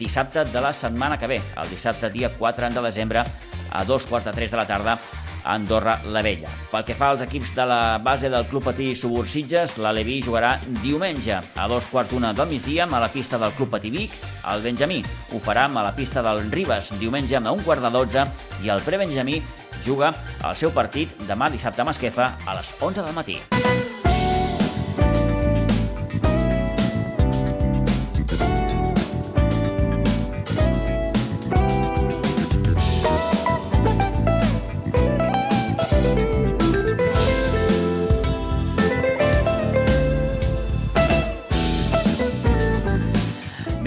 [0.00, 3.22] dissabte de la setmana que ve, el dissabte dia 4 de desembre
[3.70, 4.98] a dos quarts de tres de la tarda
[5.46, 6.50] a Andorra la Vella.
[6.72, 10.56] Pel que fa als equips de la base del Club Patí Subursitges, la Leví jugarà
[10.82, 14.12] diumenge a dos quarts d'una del migdia a la pista del Club Patí Vic.
[14.52, 18.26] El Benjamí ho farà a la pista del Ribes diumenge a un quart de dotze
[18.62, 19.42] i el Prebenjamí
[19.86, 23.40] juga el seu partit demà dissabte a Masquefa a les 11 del matí.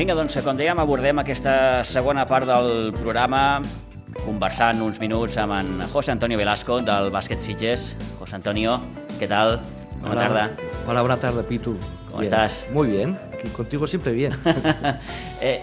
[0.09, 3.59] Vinga, doncs, com dèiem, abordem aquesta segona part del programa
[4.23, 7.91] conversant uns minuts amb en José Antonio Velasco del Bàsquet Sitges.
[8.17, 8.79] José Antonio,
[9.19, 9.59] ¿qué tal?
[10.01, 10.21] Buena Hola.
[10.23, 10.65] tarde.
[10.87, 11.77] Hola, buenas tardes, Pitu.
[12.07, 12.33] ¿Cómo Bien.
[12.33, 12.65] estás?
[12.73, 13.19] Muy bien.
[13.31, 14.33] Aquí contigo siempre bien.
[15.41, 15.61] eh,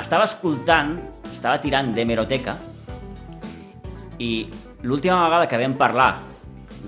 [0.00, 0.96] estava escoltant,
[1.28, 2.56] estava tirant d'hemeroteca
[4.16, 4.48] i
[4.80, 6.12] l'última vegada que vam parlar,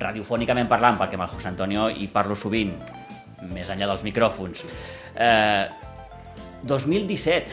[0.00, 2.72] radiofònicament parlant, perquè amb el José Antonio hi parlo sovint,
[3.52, 4.64] més enllà dels micròfons,
[5.12, 5.83] eh,
[6.66, 7.52] 2017.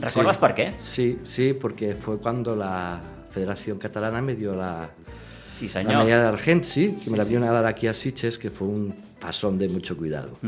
[0.00, 0.40] ¿Recuerdas Sí.
[0.40, 0.74] por qué?
[0.78, 4.90] Sí, sí, porque fue cuando la Federación Catalana me dio la,
[5.48, 5.92] Sí, la senyor.
[6.04, 8.66] medalla de Argent, sí, que me la vieron a dar aquí a Siches, que fue
[8.68, 10.38] un pasón de mucho cuidado.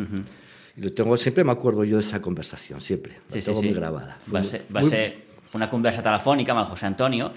[0.74, 3.12] Y lo tengo, siempre me acuerdo yo de esa conversación, siempre.
[3.14, 3.66] La Sí, sí, tengo sí.
[3.66, 4.18] muy grabada.
[4.24, 5.16] Fue Va muy- ser, va muy- ser
[5.52, 7.30] una conversa telefònica amb el José Antonio.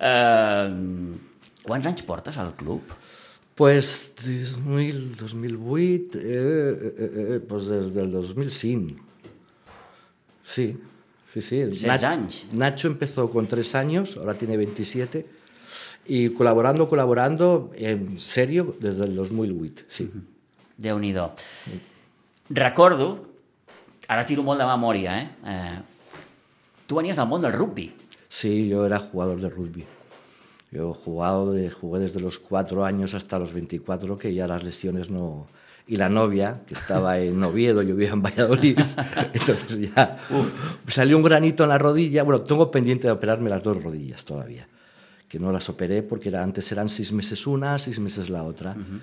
[0.00, 1.14] Eh,
[1.62, 2.82] quants anys portes al club?
[3.54, 9.02] Pues 2000, 2008, eh, eh, eh, eh, pues desde el 2005.
[10.44, 10.78] Sí,
[11.32, 11.60] sí, sí.
[11.74, 12.46] Seis Nach- años.
[12.54, 15.26] Nacho empezó con tres años, ahora tiene 27,
[16.06, 20.10] y colaborando, colaborando, en serio, desde el 2008, sí.
[20.80, 21.12] déu nhi
[22.50, 23.28] Recordo,
[24.08, 25.28] ara tiro molt de memòria, eh?
[25.44, 25.78] eh?
[26.88, 27.92] Tu venies del món del rugby.
[28.28, 29.84] Sí, yo era jugador de rugby.
[30.70, 35.10] Yo he jugado jugué desde los cuatro años hasta los 24, que ya las lesiones
[35.10, 35.46] no...
[35.86, 38.78] Y la novia, que estaba en Oviedo, yo vivía en Valladolid,
[39.32, 40.52] entonces ya uf,
[40.86, 42.22] salió un granito en la rodilla.
[42.22, 44.68] Bueno, tengo pendiente de operarme las dos rodillas todavía,
[45.28, 48.76] que no las operé porque era, antes eran seis meses una, seis meses la otra.
[48.76, 49.00] Uh -huh.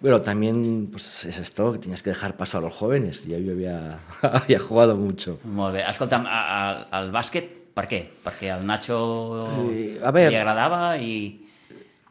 [0.00, 3.26] Bueno, también pues, es esto, que tienes que dejar paso a los jóvenes.
[3.26, 5.38] Ya yo había, había jugado mucho.
[5.44, 5.82] Molt bé.
[5.88, 8.00] Escolta'm, al bàsquet, per què?
[8.24, 11.38] Perquè al Nacho eh, a ver, le agradaba y...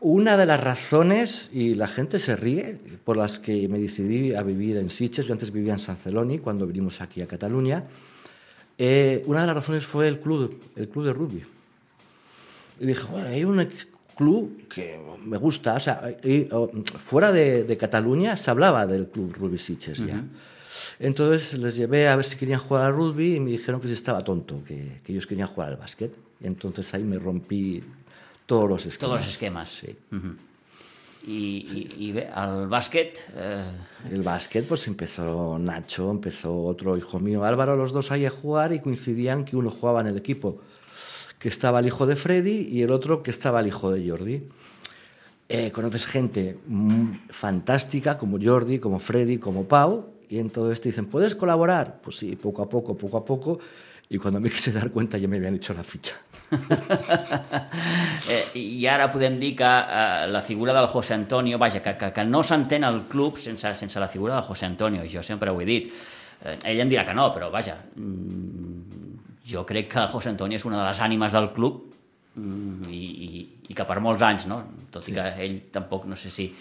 [0.03, 4.41] Una de las razones, y la gente se ríe, por las que me decidí a
[4.41, 7.83] vivir en Sitges, yo antes vivía en San Celoni, cuando vinimos aquí a Cataluña,
[8.79, 11.43] eh, una de las razones fue el club, el club de rugby.
[12.79, 13.69] Y dije, bueno, hay un
[14.15, 19.07] club que me gusta, o sea, y, o, fuera de, de, Cataluña se hablaba del
[19.07, 20.07] club Rugby Sitges uh -huh.
[20.07, 20.23] ya.
[20.99, 23.93] Entonces les llevé a ver si querían jugar al rugby y me dijeron que si
[23.93, 26.13] estaba tonto, que, que ellos querían jugar al básquet.
[26.39, 27.83] Y entonces ahí me rompí
[28.45, 29.09] todos los esquemas.
[29.09, 29.69] Todos los esquemas.
[29.69, 29.95] Sí.
[30.11, 30.35] Uh -huh.
[31.27, 31.31] Y,
[31.97, 33.19] y, y, al básquet.
[33.35, 33.63] Eh...
[34.11, 38.73] El básquet, pues empezó Nacho, empezó otro hijo mío, Álvaro, los dos ahí a jugar
[38.73, 40.61] y coincidían que uno jugaba en el equipo
[41.37, 44.43] que estaba el hijo de Freddy y el otro que estaba el hijo de Jordi.
[45.49, 46.57] Eh, conoces gente
[47.29, 51.99] fantástica como Jordi, como Freddy, como Pau, y en todo esto dicen, ¿puedes colaborar?
[52.01, 53.59] Pues sí, poco a poco, poco a poco,
[54.09, 56.15] y cuando me quise dar cuenta ya me habían hecho la ficha.
[58.29, 62.11] eh, I ara podem dir que eh, la figura del José Antonio, vaja, que, que,
[62.11, 65.59] que no s'entén el club sense, sense la figura del José Antonio, jo sempre ho
[65.61, 65.91] he dit.
[66.43, 69.15] Eh, ell em dirà que no, però vaja, mm,
[69.51, 71.83] jo crec que José Antonio és una de les ànimes del club
[72.35, 74.63] mm, i, i, i que per molts anys, no?
[74.91, 76.51] tot i que ell tampoc, no sé si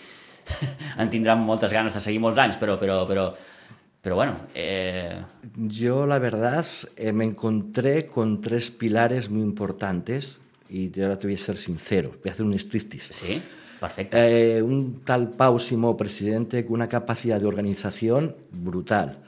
[1.02, 3.30] en tindrà moltes ganes de seguir molts anys, però, però, però,
[4.02, 4.36] pero bueno.
[4.54, 5.22] Eh...
[5.56, 11.34] Yo, la verdad, eh, me encontré con tres pilares muy importantes y ahora te voy
[11.34, 13.12] a ser sincero, voy a hacer un striptease.
[13.12, 13.42] Sí,
[13.78, 14.16] perfecto.
[14.16, 19.18] Eh, un tal Pau Simó, presidente, con una capacidad de organización brutal.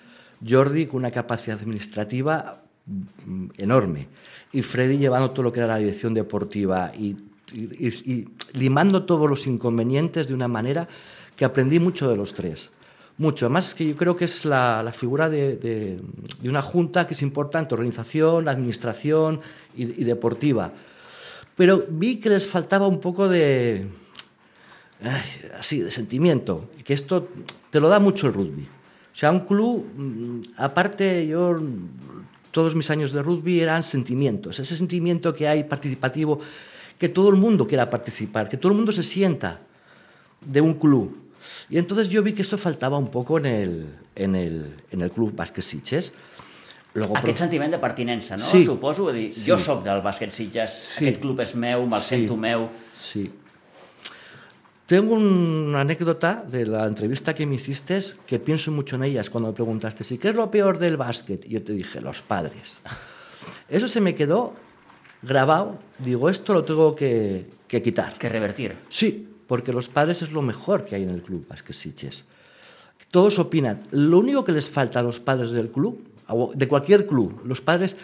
[0.46, 4.08] Jordi, con una capacidad administrativa mm, enorme.
[4.52, 7.16] Y Freddy llevando todo lo que era la dirección deportiva y,
[7.52, 10.88] y, y, y limando todos los inconvenientes de una manera
[11.36, 12.70] que aprendí mucho de los tres
[13.18, 13.46] mucho.
[13.46, 16.00] Además, es que yo creo que es la, la figura de, de,
[16.40, 19.40] de, una junta que es importante, organización, administración
[19.76, 20.72] y, y, deportiva.
[21.56, 23.86] Pero vi que les faltaba un poco de,
[25.02, 25.22] ay,
[25.58, 27.28] así, de sentimiento, que esto
[27.70, 28.62] te lo da mucho el rugby.
[29.12, 31.58] O sea, un club, mm, aparte yo,
[32.50, 36.40] todos mis años de rugby eran sentimientos, ese sentimiento que hay participativo,
[36.98, 39.60] que todo el mundo quiera participar, que todo el mundo se sienta
[40.40, 41.21] de un club.
[41.70, 45.10] Y entonces yo vi que esto faltava un poco en el, en el, en el
[45.10, 46.12] club bàsquet Sitges.
[46.94, 47.44] Luego, aquest però...
[47.46, 48.44] sentiment de pertinença, no?
[48.44, 48.64] Sí.
[48.66, 49.46] Suposo, dir, sí.
[49.48, 51.06] jo sóc del bàsquet Sitges, sí.
[51.06, 52.16] aquest club és meu, me'l sí.
[52.16, 52.68] sento meu.
[53.00, 53.30] Sí.
[54.92, 59.48] Tengo una anécdota de la entrevista que me hiciste que pienso mucho en ellas cuando
[59.48, 61.46] me preguntaste, ¿y qué es lo peor del básquet?
[61.46, 62.82] Y yo te dije, los padres.
[63.70, 64.52] Eso se me quedó
[65.22, 65.78] grabado.
[65.98, 68.18] Digo, esto lo tengo que, que quitar.
[68.18, 68.76] Que revertir.
[68.90, 72.24] Sí, porque los padres es lo mejor que hay en el club Sitges.
[73.10, 73.82] Todos opinan.
[73.90, 76.02] Lo único que les falta a los padres del club,
[76.54, 77.94] de cualquier club, los padres,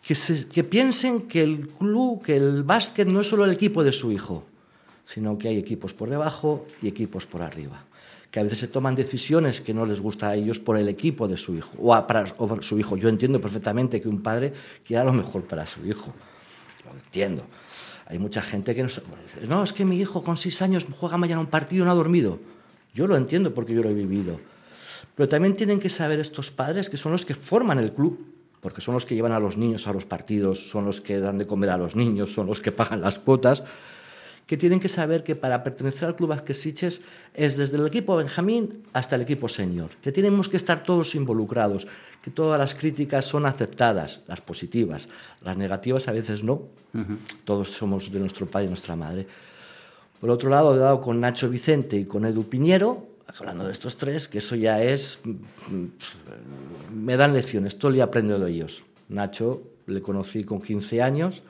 [0.00, 0.14] que,
[0.46, 4.12] que piensen que el club, que el básquet no es solo el equipo de su
[4.12, 4.44] hijo,
[5.02, 7.82] sino que hay equipos por debajo y equipos por arriba.
[8.30, 11.26] Que a veces se toman decisiones que no les gusta a ellos por el equipo
[11.26, 12.96] de su hijo o, su hijo.
[12.96, 14.52] Yo entiendo perfectamente que un padre
[14.86, 16.14] quiera lo mejor para su hijo.
[16.84, 17.42] Lo entiendo.
[18.06, 18.88] Hay mucha gente que no,
[19.48, 21.94] no, es que mi hijo con seis años juega mañana un partido y no ha
[21.94, 22.38] dormido.
[22.94, 24.40] Yo lo entiendo porque yo lo he vivido.
[25.16, 28.24] Pero también tienen que saber estos padres que son los que forman el club,
[28.60, 31.38] porque son los que llevan a los niños a los partidos, son los que dan
[31.38, 33.64] de comer a los niños, son los que pagan las cuotas,
[34.46, 37.02] que tienen que saber que para pertenecer al Club Azquesiches
[37.34, 41.86] es desde el equipo Benjamín hasta el equipo senior, que tenemos que estar todos involucrados,
[42.22, 45.08] que todas las críticas son aceptadas, las positivas,
[45.42, 47.18] las negativas a veces no, uh -huh.
[47.44, 49.26] todos somos de nuestro padre y nuestra madre.
[50.20, 53.06] Por otro lado, he dado con Nacho Vicente y con Edu Piñero,
[53.38, 55.20] hablando de estos tres, que eso ya es,
[56.94, 58.84] me dan lecciones, todo el día aprendo de ellos.
[59.08, 61.42] Nacho le conocí con 15 años,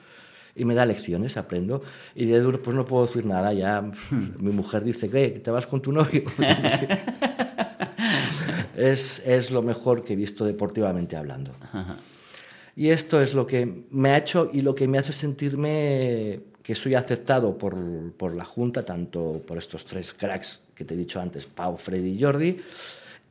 [0.56, 1.82] y me da lecciones, aprendo.
[2.14, 3.52] Y de duro, pues no puedo decir nada.
[3.52, 3.88] Ya
[4.38, 5.28] mi mujer dice, ¿qué?
[5.28, 6.22] ¿Te vas con tu novio?
[8.76, 11.52] es, es lo mejor que he visto deportivamente hablando.
[12.74, 16.74] Y esto es lo que me ha hecho y lo que me hace sentirme que
[16.74, 17.76] soy aceptado por,
[18.14, 22.10] por la Junta, tanto por estos tres cracks que te he dicho antes, Pau, Freddy
[22.10, 22.58] y Jordi,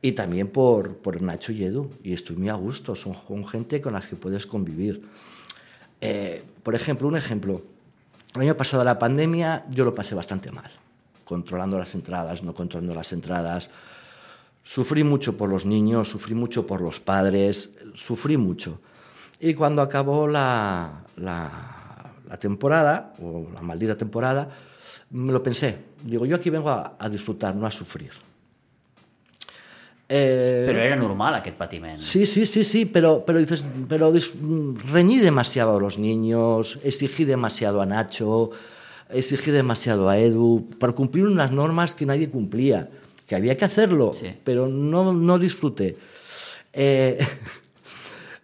[0.00, 1.90] y también por, por Nacho y Edu.
[2.02, 5.02] Y estoy muy a gusto, son, son gente con las que puedes convivir.
[6.00, 7.62] Eh, por ejemplo, un ejemplo.
[8.34, 10.70] El año pasado la pandemia yo lo pasé bastante mal,
[11.24, 13.70] controlando las entradas, no controlando las entradas.
[14.62, 18.80] Sufrí mucho por los niños, sufrí mucho por los padres, sufrí mucho.
[19.40, 24.50] Y cuando acabó la, la, temporada, o la maldita temporada,
[25.10, 25.78] me lo pensé.
[26.02, 28.10] Digo, yo aquí vengo a disfrutar, no a sufrir.
[30.08, 31.98] Eh, Però era normal aquest patiment.
[32.00, 34.12] Sí, sí, sí, sí, pero, pero dices, pero
[34.92, 38.50] reñí demasiado a los niños, exigí demasiado a Nacho,
[39.10, 42.88] exigí demasiado a Edu, para cumplir unas normas que nadie cumplía,
[43.26, 44.28] que había que hacerlo, Sí.
[44.44, 45.96] pero no, no disfruté.
[46.72, 47.18] Eh,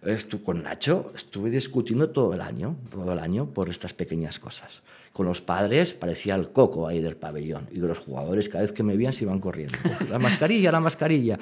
[0.02, 4.82] estu- con Nacho estuve discutiendo todo el año, todo el año por estas pequeñas cosas.
[5.12, 8.82] Con los padres parecía el coco ahí del pabellón y los jugadores cada vez que
[8.82, 9.76] me veían se iban corriendo.
[10.10, 11.38] La mascarilla, la mascarilla.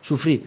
[0.00, 0.44] Sufrí.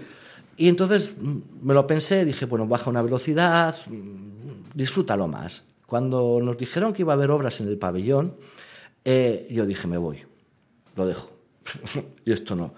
[0.58, 5.64] Y entonces mm, me lo pensé, dije, bueno, baja una velocidad, mm, disfrútalo más.
[5.86, 8.36] Cuando nos dijeron que iba a haber obras en el pabellón,
[9.04, 10.20] eh, yo dije, me voy,
[10.96, 11.30] lo dejo.
[12.26, 12.74] y esto no.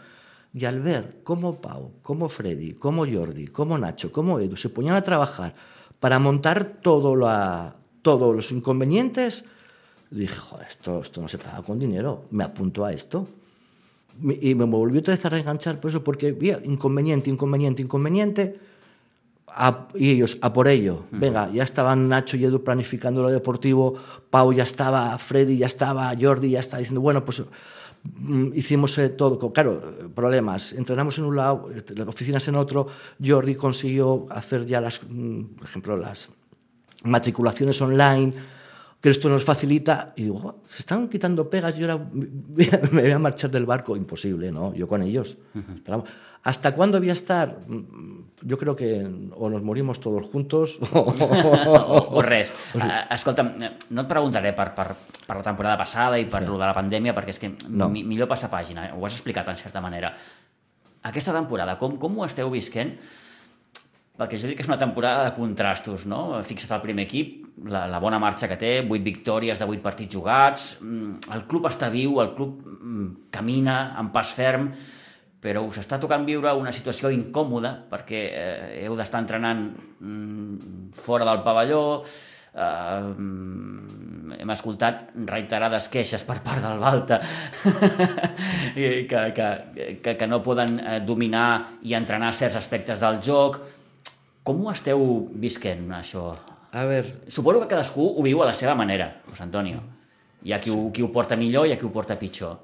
[0.54, 4.96] Y al ver cómo Pau, cómo Freddy, cómo Jordi, cómo Nacho, cómo Edu se ponían
[4.96, 5.56] a trabajar
[6.00, 9.46] para montar todo la, todos los inconvenientes,
[10.12, 13.28] dije, joder, esto, esto no se paga con dinero, me apunto a esto.
[14.42, 18.60] Y me volvió otra vez a reenganchar por eso, porque vi inconveniente, inconveniente, inconveniente,
[19.48, 21.04] a- y ellos a por ello.
[21.12, 23.96] Venga, ya estaban Nacho y Edu planificando lo deportivo,
[24.30, 27.42] Pau ya estaba, Freddy ya estaba, Jordi ya estaba diciendo, bueno, pues
[28.54, 29.52] hicimos eh, todo.
[29.52, 30.74] Claro, problemas.
[30.74, 32.88] Entrenamos en un lado, eh, las oficinas en otro.
[33.24, 36.30] Jordi consiguió hacer ya las, mm, por ejemplo, las
[37.04, 38.34] matriculaciones online,
[39.02, 40.14] que esto nos facilita.
[40.16, 42.08] Y digo, "Jo, se están quitando pegas y ahora
[42.92, 43.96] me voy a marchar del barco.
[43.98, 44.74] Imposible, ¿no?
[44.74, 45.38] Yo con ellos.
[46.44, 47.60] ¿Hasta cuándo voy a estar?
[47.68, 51.00] Mm, Yo creo que o nos morimos todos juntos o...
[51.08, 52.52] o, o res.
[52.76, 54.90] Uh, escolta'm, eh, no et preguntaré per, per,
[55.24, 56.50] per la temporada passada i per sí.
[56.52, 57.88] de la pandèmia, perquè és que No.
[57.88, 60.12] mi, millor passar pàgina, ho has explicat en certa manera.
[61.08, 62.98] Aquesta temporada, com, com ho esteu visquent?
[64.20, 66.42] Perquè jo dic que és una temporada de contrastos, no?
[66.44, 70.12] Fixa't al primer equip, la, la bona marxa que té, 8 victòries de 8 partits
[70.20, 74.68] jugats, mm, el club està viu, el club mm, camina amb pas ferm,
[75.44, 79.66] però us està tocant viure una situació incòmoda perquè eh, heu d'estar entrenant
[80.00, 81.84] mm, fora del pavelló,
[82.56, 83.10] eh,
[84.40, 87.20] hem escoltat reiterades queixes per part del Balta
[88.80, 89.50] i que, que,
[90.00, 93.60] que, que no poden eh, dominar i entrenar certs aspectes del joc.
[94.44, 95.04] Com ho esteu
[95.40, 96.32] visquent, això?
[96.74, 99.84] A ver, Suposo que cadascú ho viu a la seva manera, José Antonio.
[100.44, 102.58] Hi ha qui ho, qui ho porta millor i hi ha qui ho porta pitjor.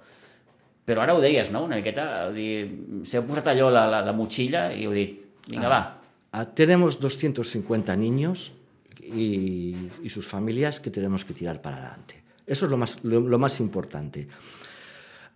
[0.89, 4.71] Però ara ho deies, no?, una miqueta, dit, s'heu posat allò la, la, la motxilla
[4.73, 5.15] i heu dit,
[5.45, 5.81] vinga, va,
[6.31, 8.53] Ah, tenemos 250 niños
[9.01, 12.21] y, y sus familias que tenemos que tirar para adelante.
[12.45, 14.27] Eso es lo más, lo, lo más importante.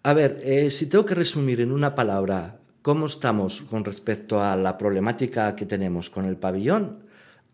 [0.04, 4.56] A ver, eh, si tengo que resumir en una palabra cómo estamos con respecto a
[4.56, 7.00] la problemática que tenemos con el pabellón,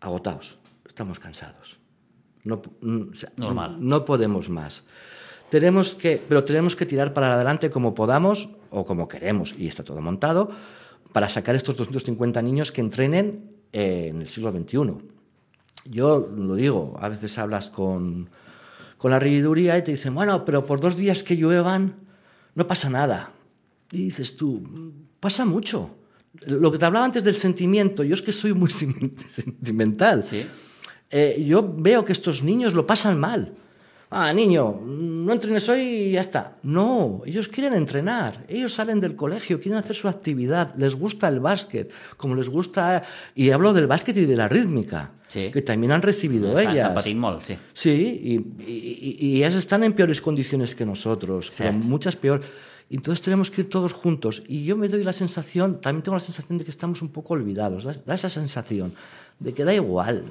[0.02, 1.78] agotados, estamos cansados.
[2.44, 3.78] No, mm, o sea, Normal.
[3.80, 4.84] No podemos más.
[5.50, 9.84] Tenemos que, pero tenemos que tirar para adelante como podamos o como queremos, y está
[9.84, 10.52] todo montado,
[11.12, 14.94] para sacar estos 250 niños que entrenen eh, en el siglo XXI.
[15.86, 18.30] Yo lo digo, a veces hablas con,
[18.98, 21.96] con la regiduría y te dicen, bueno, pero por dos días que lluevan
[22.54, 23.32] no pasa nada.
[23.92, 24.62] Y dices tú,
[25.20, 25.96] pasa mucho.
[26.46, 28.70] Lo que te hablaba antes del sentimiento, yo es que soy muy
[29.28, 30.24] sentimental.
[30.24, 30.46] Sí.
[31.10, 33.56] Eh, yo veo que estos niños lo pasan mal.
[34.12, 36.58] Ah, niño, no entrenes hoy y ya está.
[36.64, 38.44] No, ellos quieren entrenar.
[38.48, 40.74] Ellos salen del colegio, quieren hacer su actividad.
[40.78, 43.04] Les gusta el básquet, como les gusta.
[43.36, 45.52] Y hablo del básquet y de la rítmica, Sí.
[45.54, 46.90] que también han recibido estan, ellas.
[46.90, 47.56] patint molt, sí.
[47.74, 47.92] Sí,
[48.58, 52.42] y, y- y- ellas están en peores condiciones que nosotros, pero muchas peor.
[52.90, 54.42] Y Entonces tenemos que ir todos juntos.
[54.48, 57.36] Y yo me doy la sensación, también tengo la sensación de que estamos un poco
[57.36, 57.84] olvidados.
[57.84, 58.96] Da, da esa sensación
[59.38, 60.24] de que da igual.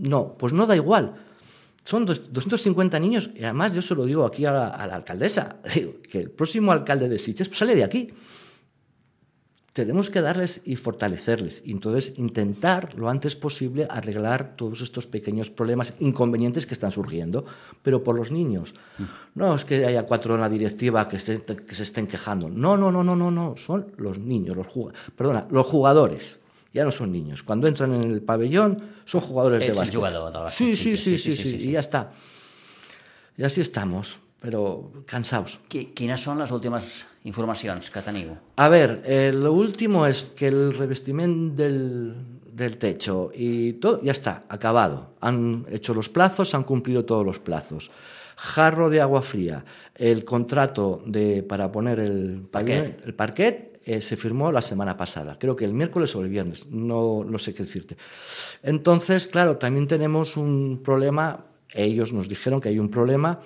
[0.00, 1.16] No, pues no da igual.
[1.84, 5.56] Son dos- 250 niños y además yo se lo digo aquí a la, alcaldesa,
[6.10, 8.10] que el próximo alcalde de Sitges pues, sale de aquí.
[9.72, 15.50] Tenemos que darles y fortalecerles y entonces intentar lo antes posible arreglar todos estos pequeños
[15.50, 17.44] problemas, inconvenientes que están surgiendo,
[17.82, 18.74] pero por los niños.
[19.36, 22.48] No es que haya cuatro en la directiva que, esté- que se estén quejando.
[22.48, 23.54] No, no, no, no, no, no.
[23.56, 24.66] Son los niños, los
[25.14, 26.40] perdona, los jugadores
[26.72, 27.42] ya no son niños.
[27.42, 29.96] Cuando entran en el pabellón son jugadores es de básquet.
[29.96, 32.10] Jugador, sí, sí, sí, sí, sí, y ya está.
[33.36, 35.60] Y así estamos, pero cansados.
[35.68, 38.36] ¿Quiénes son las últimas informaciones que teniu?
[38.56, 42.14] A ver, eh, lo último es que el revestimiento del,
[42.52, 45.14] del techo y todo ya está, acabado.
[45.20, 47.90] Han hecho los plazos, han cumplido todos los plazos.
[48.40, 49.64] Jarro de agua fría,
[49.96, 53.02] el contrato de, para poner el Parquet.
[53.04, 56.68] el parquet eh, se firmó la semana pasada, creo que el miércoles o el viernes,
[56.70, 57.96] no, no sé qué decirte.
[58.62, 63.40] Entonces, claro, también tenemos un problema, ellos nos dijeron que hay un problema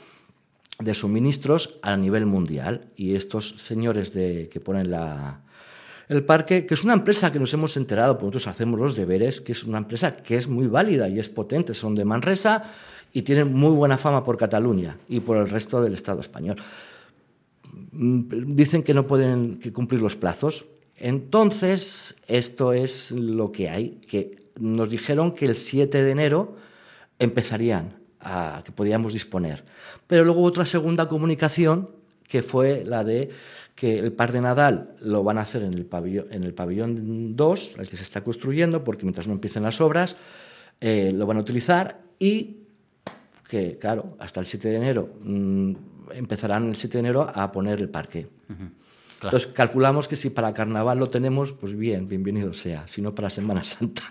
[0.78, 5.40] de suministros a nivel mundial y estos señores de, que ponen la,
[6.09, 9.40] el parque, que es una empresa que nos hemos enterado, porque nosotros hacemos los deberes,
[9.40, 12.64] que es una empresa que es muy válida y es potente, son de Manresa
[13.13, 16.57] y tienen muy buena fama por Cataluña y por el resto del Estado español.
[17.93, 20.67] Mm, Dicen que no pueden cumplir los plazos.
[20.97, 26.57] Entonces, esto es lo que hay, que nos dijeron que el 7 de enero
[27.19, 28.03] empezarían
[28.65, 29.65] que podíamos disponer.
[30.07, 31.91] Pero luego otra segunda comunicación
[32.29, 33.31] que fue la de
[33.75, 37.35] que el par de Nadal lo van a hacer en el pabellón, en el pabellón
[37.37, 40.17] 2, el que se está construyendo, porque mientras no empiecen las obras,
[40.81, 42.62] eh, lo van a utilizar y
[43.53, 45.73] que, claro, hasta el 7 de enero mm,
[46.17, 48.29] empezarán el 7 de enero a poner el parque.
[48.49, 49.37] Claro.
[49.37, 53.29] Entonces calculamos que si para carnaval lo tenemos, pues bien, bienvenido sea, si no para
[53.29, 54.03] Semana Santa.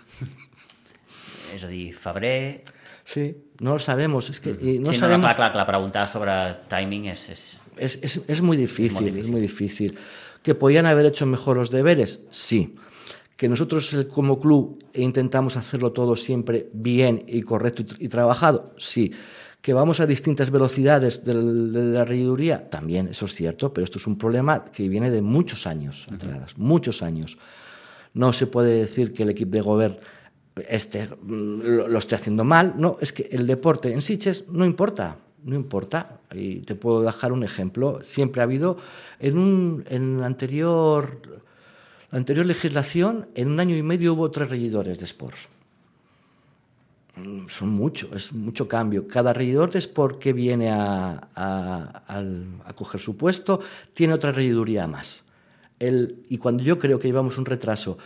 [1.52, 2.62] És a dir, febrer...
[3.04, 5.26] Sí, no lo sabemos, es que y no sí, sabemos.
[5.28, 6.32] no, clar, clar, clar, preguntar sobre
[6.70, 7.26] timing és...
[7.34, 7.42] és...
[7.76, 9.98] Es, es- es muy difícil, es muy difícil.
[10.42, 12.22] ¿Que podían haber hecho mejor los deberes?
[12.30, 12.76] Sí.
[13.42, 18.70] ¿Que nosotros como club intentamos hacerlo todo siempre bien y correcto y, tr- y trabajado?
[18.76, 19.10] Sí.
[19.60, 22.70] ¿Que vamos a distintas velocidades de la regiduría?
[22.70, 26.56] También, eso es cierto, pero esto es un problema que viene de muchos años atrás,
[26.56, 27.36] muchos años.
[28.14, 29.96] No se puede decir que el equipo de gobierno
[30.68, 32.74] este, lo, lo esté haciendo mal.
[32.76, 36.20] No, es que el deporte en Siches no importa, no importa.
[36.32, 37.98] Y te puedo dejar un ejemplo.
[38.04, 38.76] Siempre ha habido,
[39.18, 41.42] en, un, en anterior,
[42.12, 45.48] la anterior legislación, en un año y medio hubo tres regidores de sports.
[47.48, 49.06] Son mucho, es mucho cambio.
[49.06, 53.60] Cada regidor de sport que viene a, a- al- a coger su puesto
[53.92, 55.22] tiene otra regiduría más.
[55.78, 57.98] El- y cuando yo creo que llevamos un retraso,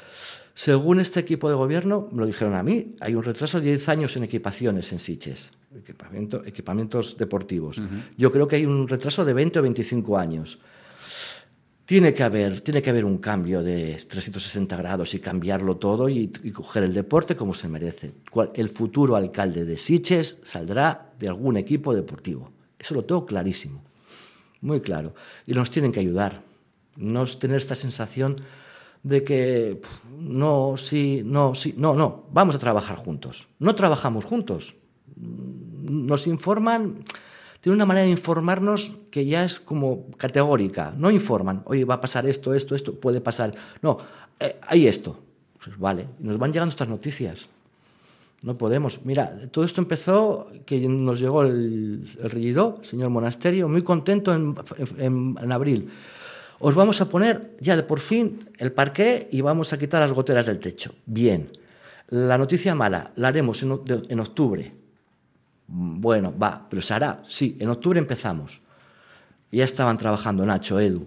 [0.54, 3.88] según este equipo de gobierno, me lo dijeron a mí, hay un retraso de 10
[3.90, 7.80] años en equipaciones en Siches, equipamiento- equipamientos deportivos.
[8.16, 10.58] Yo creo que hay un retraso de 20 o 25 años.
[11.86, 16.26] Tiene que haber, tiene que haber un cambio de 360 grados y cambiarlo todo y,
[16.52, 18.12] coger el deporte como se merece.
[18.54, 22.50] El futuro alcalde de Siches saldrá de algún equipo deportivo.
[22.76, 23.84] Eso lo tengo clarísimo,
[24.62, 25.14] muy claro.
[25.46, 26.42] Y nos tienen que ayudar.
[26.96, 28.34] No tener esta sensación
[29.04, 29.80] de que
[30.18, 33.46] no, sí, no, sí, no, no, vamos a trabajar juntos.
[33.60, 34.74] No trabajamos juntos.
[35.14, 37.04] Nos informan,
[37.66, 40.94] tienen una manera de informarnos que ya es como categórica.
[40.96, 43.56] No informan, oye, va a pasar esto, esto, esto, puede pasar.
[43.82, 43.98] No,
[44.38, 45.18] eh, hay esto.
[45.64, 47.48] Pues vale, nos van llegando estas noticias.
[48.42, 49.04] No podemos.
[49.04, 54.54] Mira, todo esto empezó que nos llegó el, el señor Monasterio, muy contento en,
[54.98, 55.88] en- en abril.
[56.60, 60.12] Os vamos a poner ya de por fin el parqué y vamos a quitar las
[60.12, 60.94] goteras del techo.
[61.04, 61.50] Bien.
[62.10, 63.76] La noticia mala la haremos en,
[64.08, 64.72] en octubre.
[65.68, 67.22] Mm, Bueno, va, pero se hará.
[67.28, 68.60] Sí, en octubre empezamos.
[69.50, 71.06] Ya estaban trabajando Nacho, Edu,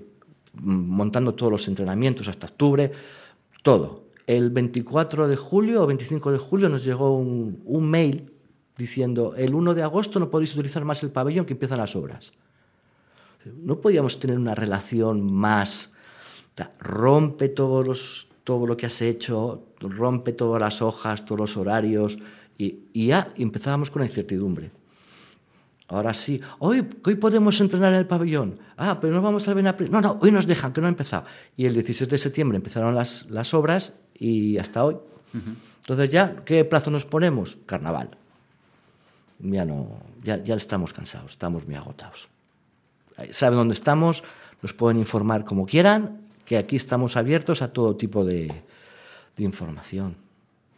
[0.53, 2.91] mm, montando todos los entrenamientos hasta octubre,
[3.63, 4.09] todo.
[4.27, 8.31] El 24 de julio o 25 de julio nos llegó un, mail
[8.77, 12.33] diciendo el 1 de agosto no podéis utilizar más el pabellón que empiezan las obras.
[13.45, 15.91] No podíamos tener una relación más.
[16.79, 22.19] Rompe todos los, todo lo que has hecho, rompe todas las hojas, todos los horarios,
[22.59, 24.69] y, y ya empezábamos con la incertidumbre.
[25.87, 28.59] Ahora sí, hoy, hoy podemos entrenar en el pabellón.
[28.77, 29.89] Ah, pero no vamos al Benapril.
[29.89, 31.25] No, no, hoy nos dejan, que no ha empezado.
[31.57, 34.97] Y el 16 de septiembre empezaron las, las obras y hasta hoy.
[35.79, 37.57] Entonces ya, ¿qué plazo nos ponemos?
[37.65, 38.11] Carnaval.
[39.39, 39.87] Ya no,
[40.23, 42.29] ya, ya estamos cansados, estamos muy agotados.
[43.31, 44.23] Saben dónde estamos,
[44.61, 48.47] nos pueden informar como quieran, que aquí estamos abiertos a todo tipo de,
[49.37, 50.15] de información.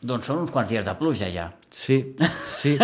[0.01, 1.43] Doncs són uns quants dies de pluja ja.
[1.69, 2.15] Sí,
[2.49, 2.75] sí.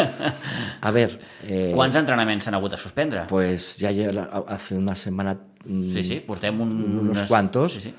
[0.81, 1.19] A ver.
[1.47, 3.23] eh, Quants entrenaments s'han hagut de suspendre?
[3.27, 5.33] Pues ya llega- hace una semana.
[5.65, 7.73] mm, Sí, sí, portem un, unos unes- cuantos.
[7.73, 7.93] Sí, sí.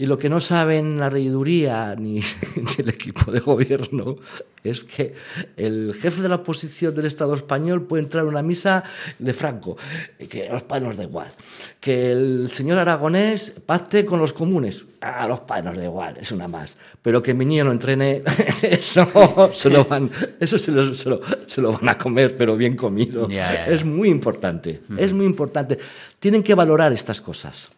[0.00, 2.14] Y lo que no saben la regiduría ni,
[2.56, 4.16] ni el equipo de gobierno
[4.62, 5.14] es que
[5.56, 8.84] el jefe de la oposición del Estado español puede entrar a una misa
[9.18, 9.76] de Franco,
[10.28, 11.32] que a los padres nos da igual.
[11.80, 16.30] Que el señor Aragonés pacte con los comunes, a los padres nos da igual, es
[16.32, 16.76] una más.
[17.02, 18.22] Pero que mi niño no entrene,
[18.62, 22.56] eso se lo van, eso se lo, se lo- se lo van a comer, pero
[22.56, 23.28] bien comido.
[23.28, 23.66] Ya.
[23.66, 25.76] Es muy importante, es muy importante.
[26.20, 27.70] Tienen que valorar estas cosas.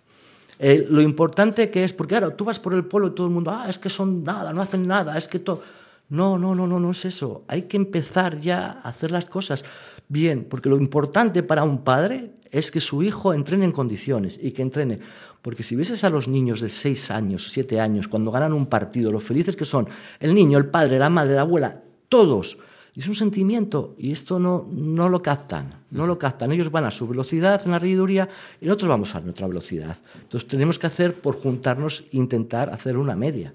[0.63, 3.33] Eh, lo importante que es, porque claro, tú vas por el pueblo y todo el
[3.33, 5.63] mundo, ah, es que son nada, no hacen nada, es que todo.
[6.11, 7.45] No, no, no, no, no es eso.
[7.49, 9.65] Hay que empezar ya a hacer las cosas
[10.09, 14.51] bien, porque lo importante para un padre es que su hijo entrene en condiciones y
[14.51, 14.99] que entrene.
[15.41, 19.11] Porque si vieses a los niños de 6 años, 7 años, cuando ganan un partido,
[19.11, 19.89] lo felices que son,
[20.19, 21.81] el niño, el padre, la madre, la abuela,
[22.11, 22.59] todos,
[22.95, 26.53] y es un sentimiento y esto no, no lo captan, no lo captan.
[26.53, 28.29] Ellos van a su velocidad en la regiduría
[28.61, 29.97] y nosotros vamos a nuestra velocidad.
[30.21, 33.53] Entonces tenemos que hacer por juntarnos e intentar hacer una media.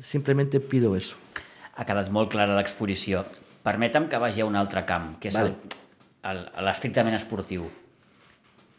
[0.00, 1.16] Simplemente pido eso.
[1.78, 3.24] Ha quedat molt clara l'exposició.
[3.62, 5.54] Permetem que vagi a un altre camp, que és Vale.
[6.62, 7.68] l'estrictament esportiu.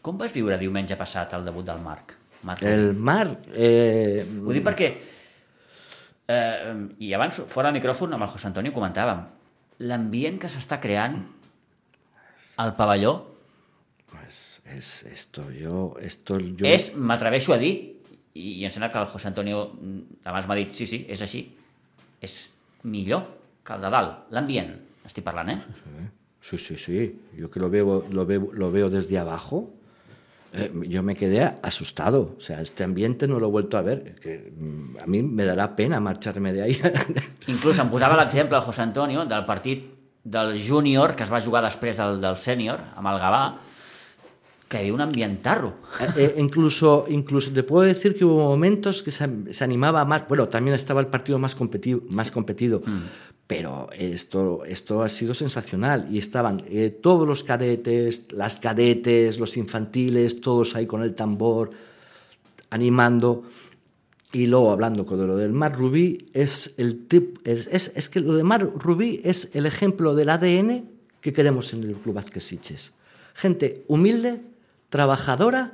[0.04, 2.16] Com vas viure diumenge passat el debut del Marc?
[2.44, 4.90] Marc El mar, eh, Ho dic perquè,
[6.28, 9.26] eh, i abans, fora de micròfon, amb el José Antonio comentàvem,
[9.80, 11.18] l'ambient que s'està creant
[12.60, 13.18] al pavelló
[14.70, 16.68] es esto, yo, esto, yo...
[16.68, 17.74] és, m'atreveixo a dir,
[18.38, 21.24] i, i em sembla que el José Antonio mm, abans m'ha dit, sí, sí, és
[21.26, 21.42] així,
[22.22, 22.36] és
[22.86, 23.26] millor
[23.66, 24.76] que el de dalt, l'ambient,
[25.10, 26.10] estic parlant, eh?
[26.46, 27.02] Sí, sí, sí.
[27.36, 29.74] Yo que lo veo, lo veo, lo veo desde abajo,
[30.54, 32.36] eh, yo me quedé asustado.
[32.38, 34.16] O sea, este ambiente no lo he vuelto a ver.
[34.16, 36.82] Que, mm, a mí me dará pena marcharme de ahí.
[37.48, 39.86] Inclús em posava l'exemple el José Antonio del partit
[40.24, 43.44] del júnior que es va jugar després del, del sènior amb el Gavà
[44.70, 49.12] que havia un ambientarro Eh, eh, incluso, incluso te puedo decir que hubo momentos que
[49.12, 50.28] se, se animaba más.
[50.30, 52.82] Bueno, también estaba el partido más competido, más competido
[53.50, 56.08] pero esto, esto ha sido sensacional.
[56.12, 61.72] Y estaban eh, todos los cadetes, las cadetes, los infantiles, todos ahí con el tambor,
[62.70, 63.42] animando.
[64.34, 68.20] Y luego hablando con lo del Mar Rubí, es, el tip, es, es, es que
[68.20, 70.88] lo de Mar Rubí es el ejemplo del ADN
[71.20, 72.94] que queremos en el Club Vázquez Siches.
[73.34, 74.42] Gente humilde,
[74.90, 75.74] trabajadora,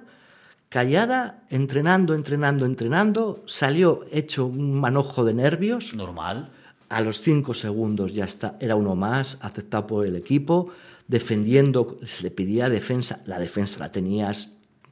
[0.69, 6.51] callada, entrenando, entrenando, entrenando, salió hecho un manojo de nervios, normal
[6.89, 10.71] a los cinco segundos ya está, era uno más, aceptado por el equipo,
[11.07, 14.51] defendiendo, se le pedía defensa, la defensa la tenías,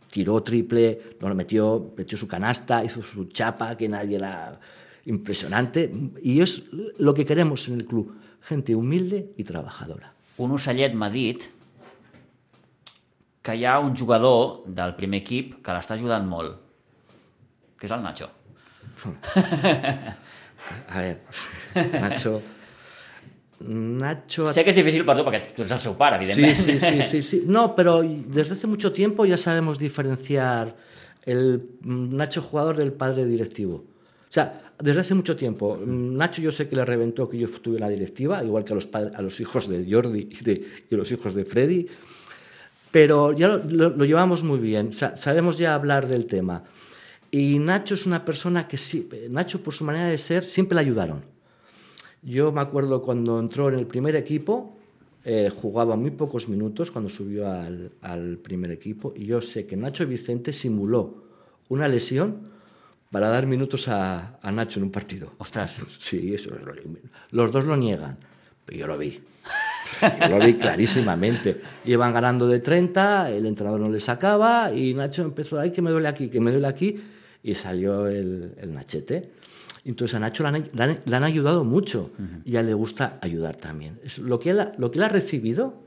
[0.10, 4.60] tiró triple, no lo metió, metió su canasta, hizo su chapa, que nadie la...
[5.06, 5.92] Impresionante.
[6.22, 10.14] Y es lo que queremos en el club, gente humilde y trabajadora.
[10.38, 11.44] un ocellet m'ha dit
[13.44, 16.60] que hi ha un jugador del primer equip que l'està ajudant molt
[17.78, 18.30] que és el Nacho
[20.94, 21.22] A ver,
[22.00, 22.42] Nacho...
[23.64, 24.52] Nacho...
[24.52, 26.80] sé que és difícil per tu perquè tu ets el seu pare, Sí, evidentment sí,
[26.80, 27.42] sí, sí, sí.
[27.48, 30.76] No, pero desde hace mucho tiempo ya sabemos diferenciar
[31.26, 33.76] el Nacho jugador del padre directivo.
[33.76, 35.78] O sea, desde hace mucho tiempo.
[35.78, 38.74] mm, Nacho yo sé que le reventó que yo estuve en la directiva, igual que
[38.74, 41.46] a los, padres, a los hijos de Jordi y, de, y a los hijos de
[41.46, 41.88] Freddy,
[42.94, 46.64] pero ya lo, lo- lo llevamos muy bien, sa- sabemos ya hablar del tema.
[47.32, 50.82] Y Nacho es una persona que sí, Nacho por su manera de ser siempre le
[50.82, 51.24] ayudaron.
[52.22, 54.78] Yo me acuerdo cuando entró en el primer equipo,
[55.26, 59.76] eh, jugaba muy pocos minutos cuando subió al, al primer equipo y yo sé que
[59.76, 61.24] Nacho Vicente simuló
[61.70, 62.52] una lesión
[63.10, 65.34] para dar minutos a, a Nacho en un partido.
[65.40, 66.74] Ostras, Sí, eso es lo-
[67.32, 68.18] los dos lo niegan,
[68.66, 69.20] pero yo lo vi.
[70.30, 71.62] Lo vi clarísimamente.
[71.86, 75.92] Iban ganando de 30, el entrenador no le sacaba y Nacho empezó, ay, que me
[75.92, 77.00] duele aquí, que me duele aquí,
[77.44, 79.30] y salió el, el Nachete.
[79.86, 82.12] Entonces a Nacho le han, le han- le han ayudado mucho
[82.46, 84.00] y a él le gusta ayudar también.
[84.04, 85.84] Es lo, que él, ha- lo que él ha recibido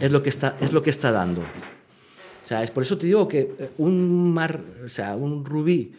[0.00, 1.40] es lo que está, es lo que está dando.
[1.40, 5.94] O sea, es por eso te digo que eh, un mar, o sea, un rubí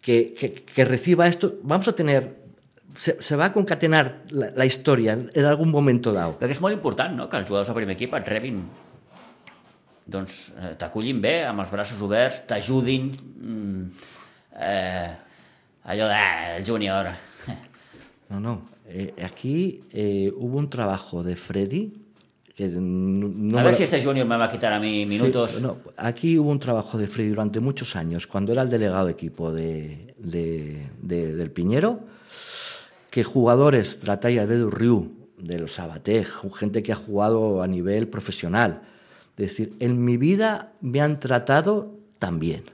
[0.00, 2.36] que, que- que reciba esto, vamos a tener,
[2.96, 6.36] se, se va a concatenar la, la historia en, algún momento dado.
[6.40, 7.28] perquè és molt important no?
[7.28, 8.62] que els jugadors del primer equip et rebin
[10.06, 13.82] doncs eh, t'acullin bé, amb els braços oberts, t'ajudin, mm,
[14.62, 15.10] eh,
[15.90, 16.20] allò de
[16.58, 17.10] el júnior.
[18.30, 18.54] No, no.
[18.88, 21.92] eh, aquí eh, hubo un trabajo de Freddy
[22.56, 25.04] que no, no a ver lo- si este júnior me va a quitar a mí
[25.06, 25.52] minutos.
[25.58, 29.06] Sí, no, aquí hubo un trabajo de Freddy durante muchos años, cuando era el delegado
[29.06, 32.00] de equipo de, de- de- del Piñero,
[33.10, 37.62] que jugadores de la talla de Durriu, de los Sabaté, ju- gente que ha jugado
[37.62, 38.82] a nivel profesional,
[39.36, 42.64] es decir, en mi vida me han tratado tan bien.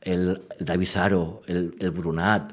[0.00, 2.52] El, el David Zaro, el, el Brunat,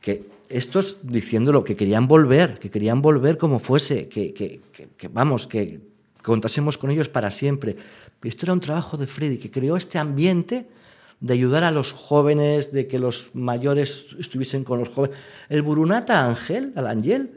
[0.00, 5.08] que estos diciéndolo, que querían volver, que querían volver como fuese, que, que- que- que,
[5.08, 5.80] vamos, que
[6.22, 7.76] contásemos con ellos para siempre.
[8.20, 10.66] Pero esto era un trabajo de Freddy, que creó este ambiente
[11.22, 15.16] de ayudar a los jóvenes, de que los mayores estuviesen con los jóvenes.
[15.48, 17.30] El Burunata Ángel, al Ángel,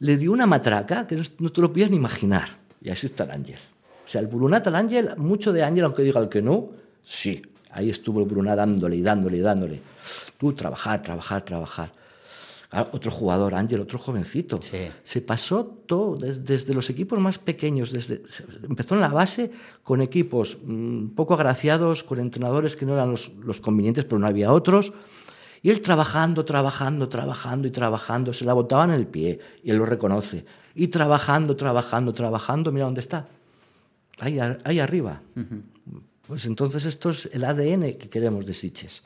[0.00, 2.58] le dio una matraca que no, te lo podías ni imaginar.
[2.82, 3.58] Y así está el Ángel.
[4.04, 6.70] O sea, el Brunat al Ángel, mucho de Ángel, aunque diga el que no,
[7.02, 7.40] sí.
[7.70, 9.80] Ahí estuvo el Brunat dándole y dándole y dándole.
[10.36, 11.92] Tú trabajar, trabajar, trabajar.
[12.72, 14.60] Ah, Otro jugador, Ángel, otro jovencito.
[14.62, 14.78] Sí.
[15.02, 18.22] Se pasó todo, des- desde, los equipos más pequeños, desde,
[18.62, 19.50] empezó en la base
[19.82, 24.26] con equipos mm, poco agraciados, con entrenadores que no eran los, los convenientes, pero no
[24.28, 24.92] había otros.
[25.62, 29.76] Y él trabajando, trabajando, trabajando y trabajando, se la botaban en el pie, y él
[29.76, 30.44] lo reconoce.
[30.74, 33.28] Y trabajando, trabajando, trabajando, mira dónde está.
[34.20, 35.20] Ahí, ahí arriba.
[36.26, 39.02] Pues entonces esto es el ADN que queremos de Sitges.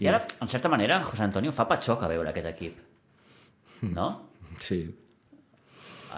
[0.00, 2.78] I ara, en certa manera, José Antonio fa patxoc a veure aquest equip.
[3.92, 4.08] No?
[4.60, 4.82] Sí.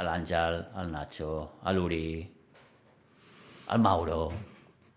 [0.05, 1.31] L'Àngel, el Nacho,
[1.73, 2.09] l'Uri,
[3.71, 4.27] el Mauro,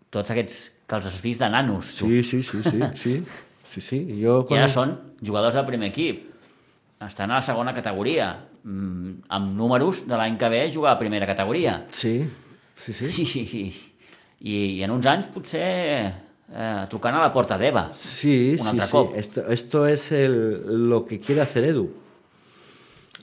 [0.10, 1.92] tots aquests que els has vist de nanos.
[1.98, 2.08] tu.
[2.08, 3.24] Sí, sí, sí, sí, sí.
[3.68, 3.98] Sí, sí.
[4.22, 6.24] Yo I ara són jugadors del primer equip.
[7.04, 8.30] Estan a la segona categoria.
[8.64, 11.82] Mm, amb números de l'any que ve jugar a primera categoria.
[11.92, 12.22] Sí,
[12.76, 13.12] sí, sí.
[13.44, 13.66] I,
[14.40, 15.68] i, i en uns anys potser
[16.54, 17.90] eh, trucant a la porta d'Eva.
[17.94, 18.92] Sí, Un sí, altre sí.
[18.92, 19.16] cop.
[19.16, 21.90] Esto, esto es el- lo que quiere hacer Edu.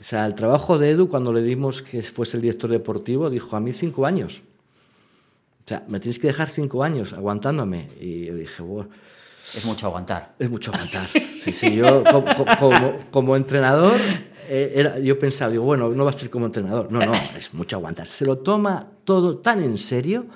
[0.01, 3.57] O sea, el trabajo de Edu, cuando le dimos que fuese el director deportivo, dijo
[3.57, 4.43] a mí cinco años.
[5.64, 7.89] O sea, me tienes que dejar cinco años aguantándome.
[7.99, 8.91] Y yo dije, bueno,
[9.55, 10.35] És mucho aguantar.
[10.39, 11.07] es mucho aguantar.
[11.07, 13.99] Sí, sí, yo co- co- como, como entrenador,
[14.49, 16.91] eh, era- yo pensaba, digo, bueno, no va a ser como entrenador.
[16.93, 18.09] No, no, es mucho aguantar.
[18.09, 20.27] Se lo toma todo tan en serio,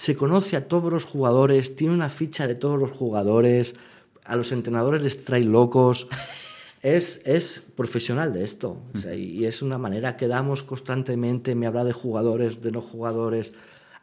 [0.00, 3.76] se conoce a todos los jugadores, tiene una ficha de todos los jugadores,
[4.24, 6.08] a los entrenadores les trae locos.
[6.82, 8.80] Es, es profesional de esto.
[8.94, 12.80] O sea, y es una manera que damos constantemente, me habla de jugadores, de no
[12.80, 13.52] jugadores.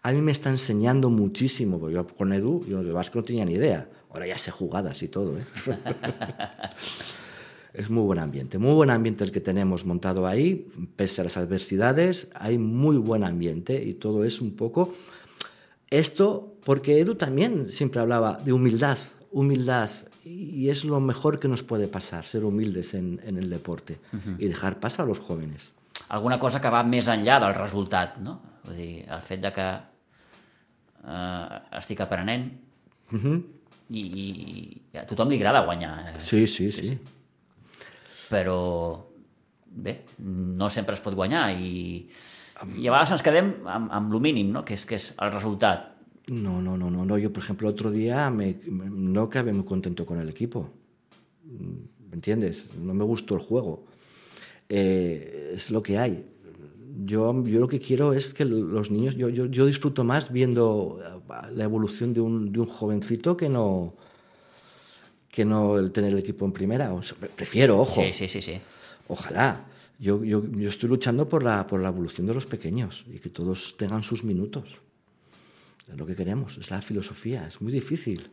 [0.03, 3.45] A mí me está enseñando muchísimo, porque yo con Edu, yo de Vasco no tenía
[3.45, 3.89] ni idea.
[4.11, 5.39] Ahora ya sé jugadas y todo.
[5.39, 5.41] ¿eh?
[7.73, 11.37] es muy buen ambiente, muy buen ambiente el que tenemos montado ahí, pese a las
[11.37, 14.93] adversidades, hay muy buen ambiente y todo es un poco
[15.89, 18.97] esto, porque Edu también siempre hablaba de humildad,
[19.31, 19.89] humildad,
[20.23, 23.99] y es lo mejor que nos puede pasar, ser humildes en, en el deporte
[24.37, 25.71] y dejar pasar a los jóvenes.
[26.09, 28.37] Alguna cosa que va més enllà del resultat, no?
[28.63, 29.65] Vull dir, el fet de que
[31.07, 32.45] eh, estic aprenent
[33.89, 34.25] i, i,
[34.93, 36.13] i a tothom li agrada guanyar.
[36.13, 36.19] eh?
[36.23, 36.97] Sí, sí, sí.
[38.27, 38.59] però
[39.67, 42.07] bé, no sempre es pot guanyar i,
[42.75, 44.63] i a vegades ens quedem amb, amb lo mínim, no?
[44.65, 45.93] que, és, que és el resultat.
[46.29, 47.17] No, no, no, no, no.
[47.17, 50.69] Yo, por ejemplo, otro día me, no acabé muy contento con el equipo.
[51.45, 52.69] ¿Me entiendes?
[52.75, 53.85] No me gustó el juego.
[54.67, 56.25] Eh, es lo que hay.
[57.05, 60.99] Yo, yo lo que quiero es que los niños, yo, yo, yo disfruto más viendo
[61.01, 63.93] eh, la evolución de un, de un jovencito que no,
[65.29, 66.93] que no el tener el equipo en primera.
[66.93, 68.01] O sea, prefiero, ojo.
[68.01, 68.59] Sí, sí, sí, sí.
[69.07, 69.63] Ojalá.
[69.99, 73.29] Yo, yo, yo estoy luchando por la, por la evolución de los pequeños y que
[73.29, 74.79] todos tengan sus minutos.
[75.91, 78.29] Es lo que queremos, es la filosofía, es muy difícil.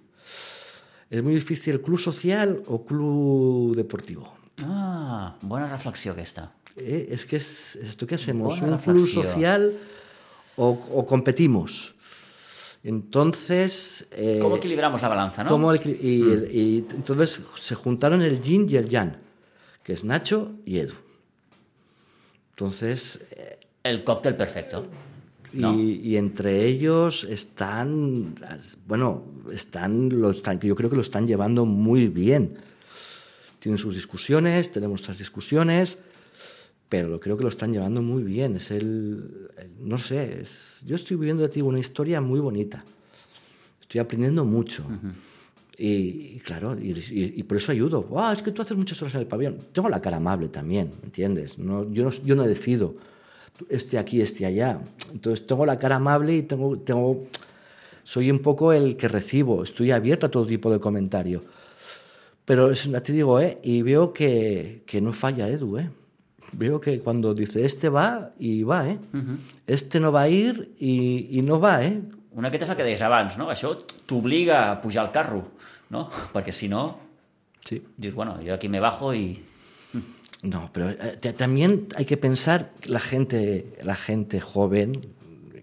[1.10, 4.34] Es muy difícil club social o club deportivo.
[4.62, 6.52] Ah, bona reflexió aquesta.
[6.76, 9.72] Eh, Es que es es esto que hacemos, un club social
[10.56, 11.94] o, o competimos.
[12.82, 14.06] Entonces...
[14.10, 15.50] eh, Com equilibramos la balanza, no?
[15.50, 19.16] cómo equil- y, el- y entonces se juntaron el yin y el yang,
[19.82, 20.94] que es Nacho y Edu.
[22.54, 24.84] Entonces, eh, El còctel perfecto.
[25.52, 25.74] y, No.
[25.78, 28.34] y entre ellos están,
[28.86, 32.56] bueno, están, lo están, yo creo que lo están llevando muy bien.
[33.58, 35.98] Tienen sus discusiones, tenemos nuestras discusiones,
[36.88, 38.56] pero lo creo que lo están llevando muy bien.
[38.56, 42.84] Es el, el- no sé, es, yo estoy viviendo de ti una historia muy bonita.
[43.80, 44.84] Estoy aprendiendo mucho.
[45.76, 45.86] Y,
[46.36, 48.06] y claro, y, y- y por eso ayudo.
[48.16, 49.58] "Ah, es que tú haces muchas horas en el pabellón.
[49.72, 51.58] Tengo la cara amable también, ¿me entiendes?
[51.58, 52.94] No, yo, no, yo no decido
[53.68, 54.80] este aquí, este allá.
[55.12, 57.24] Entonces tengo la cara amable y tengo, tengo,
[58.04, 59.62] soy un poco el que recibo.
[59.64, 61.42] Estoy abierto a todo tipo de comentario.
[62.44, 63.58] Pero es, te digo, ¿eh?
[63.62, 65.90] Y veo que, que no falla Edu, ¿eh?
[66.52, 68.98] Veo que cuando dice este va y va, ¿eh?
[69.66, 71.98] Este no va a ir y, y no va, ¿eh?
[72.34, 73.46] Una miqueta és el que deies abans, no?
[73.52, 73.70] Això
[74.10, 75.42] t'obliga a pujar al carro,
[75.94, 76.08] no?
[76.34, 76.98] Perquè si no,
[77.64, 77.78] Sí.
[77.96, 79.42] dius, bueno, jo aquí me bajo i...
[80.42, 85.14] No, pero eh, ta- también hay que pensar la gente, la gente joven,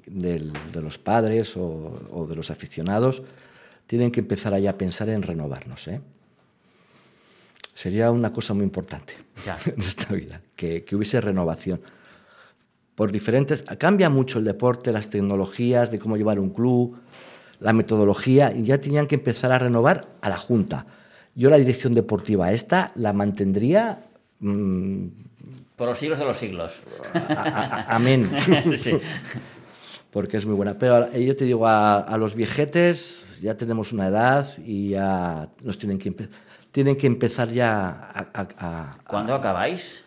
[0.08, 3.22] del- de los padres o, o de los aficionados,
[3.86, 5.88] tienen que empezar allá a pensar en renovarnos.
[5.90, 6.02] ¿eh?
[7.74, 9.14] Sería una cosa muy importante
[9.46, 9.58] Ya.
[9.66, 11.82] en esta vida, que, que hubiese renovación.
[12.96, 16.98] Por diferentes, cambia mucho el deporte, las tecnologías, de cómo llevar un club,
[17.60, 20.86] la metodología, y ya tenían que empezar a renovar a la Junta.
[21.36, 24.04] Yo la dirección deportiva esta la mantendría
[24.40, 25.06] mm,
[25.78, 26.84] Por los siglos de los siglos.
[27.14, 28.30] a- a- a- amén.
[28.66, 28.98] sí, sí.
[30.12, 30.78] Porque es muy buena.
[30.78, 35.78] Pero eh, yo te digo, a, los viejetes ya tenemos una edad y ya nos
[35.78, 36.14] tienen que
[36.72, 40.04] tienen que empezar ya a- ¿Cuándo acabáis?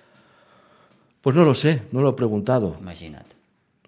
[1.25, 2.77] Pues no lo sé, no lo he preguntado.
[2.81, 3.27] Imagina't.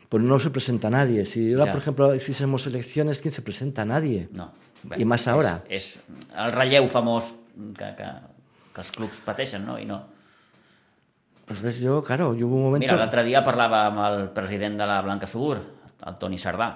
[0.08, 1.26] Pues no se presenta nadie.
[1.26, 1.72] Si ahora, Ya.
[1.72, 3.84] por ejemplo, hiciésemos elecciones, ¿quién se presenta?
[3.84, 4.28] Nadie.
[4.32, 4.52] No.
[4.96, 5.56] I més ara.
[5.68, 7.32] És, és el relleu famós
[7.74, 8.06] que, que,
[8.72, 9.74] que els clubs pateixen, no?
[9.82, 9.98] I no.
[11.46, 12.84] Pues ves, yo, claro, hubo un momento...
[12.86, 15.58] Mira, l'altre dia parlava amb el president de la Blanca Segur,
[16.06, 16.70] el Toni Sardà.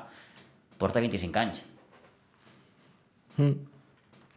[0.76, 1.62] Porta 25 anys.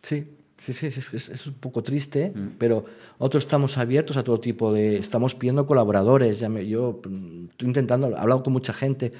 [0.03, 0.23] Sí,
[0.65, 2.55] sí, sí, es, es- es un poco triste, Mm.
[2.57, 2.85] pero
[3.19, 4.97] nosotros estamos abiertos a todo tipo de...
[4.97, 9.11] Estamos pidiendo colaboradores, ya me- yo mm, estoy intentando, he hablado con mucha gente,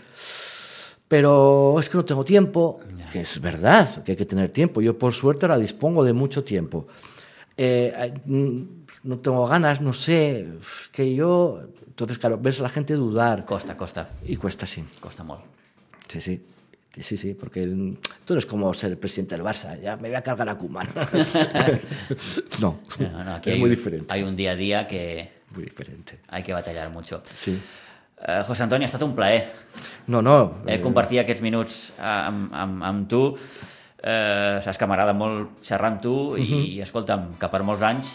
[1.08, 2.80] pero es que no tengo tiempo,
[3.12, 4.82] que es verdad que hay que tener tiempo.
[4.82, 6.88] Yo por suerte ahora dispongo de mucho tiempo.
[7.58, 8.62] Eh, mm,
[9.04, 11.62] no tengo ganas, no sé, es que yo...
[11.88, 14.10] Entonces, claro, ves a la gente dudar Costa, costa.
[14.26, 14.84] y cuesta sí.
[15.00, 15.41] Costa molt.
[16.08, 16.41] Sí, sí.
[17.00, 17.62] Sí, sí, porque
[18.24, 20.88] tú no es como ser presidente del Barça, ya me voy a cargar a Koeman.
[22.62, 24.14] no, No, no, aquí es muy diferente.
[24.14, 26.20] Hay un día a día que Muy diferente.
[26.30, 27.24] hay que batallar mucho.
[27.36, 27.60] Sí.
[28.20, 29.52] Uh, José Antoni, ha estat un plaer
[30.08, 30.62] No, no.
[30.68, 33.24] eh, eh, compartir aquests minuts amb, amb, amb tu.
[34.04, 38.14] Eh, saps que m'agrada molt xerrar amb tu i, escolta'm, que per molts anys,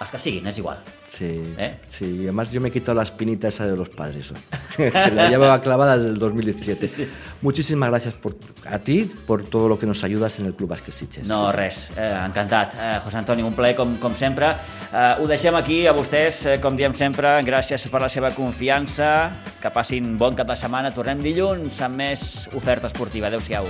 [0.00, 0.78] els que siguin, és igual.
[1.10, 1.78] sí, ¿Eh?
[1.90, 4.32] sí, además yo me he quitado la espinita esa de los padres.
[4.74, 7.08] Que la llevaba clavada desde el 2017.
[7.42, 8.34] Muchísimas gracias por,
[8.64, 11.28] a ti por todo lo que nos ayudas en el Club Basket Sitges.
[11.28, 12.74] No, res, eh, encantat.
[12.80, 14.54] Eh, José Antoni, un plaer com, com sempre.
[14.90, 19.30] Eh, ho deixem aquí a vostès, eh, com diem sempre, gràcies per la seva confiança,
[19.60, 23.28] que passin bon cap de setmana, tornem dilluns amb més oferta esportiva.
[23.28, 23.68] Adéu-siau.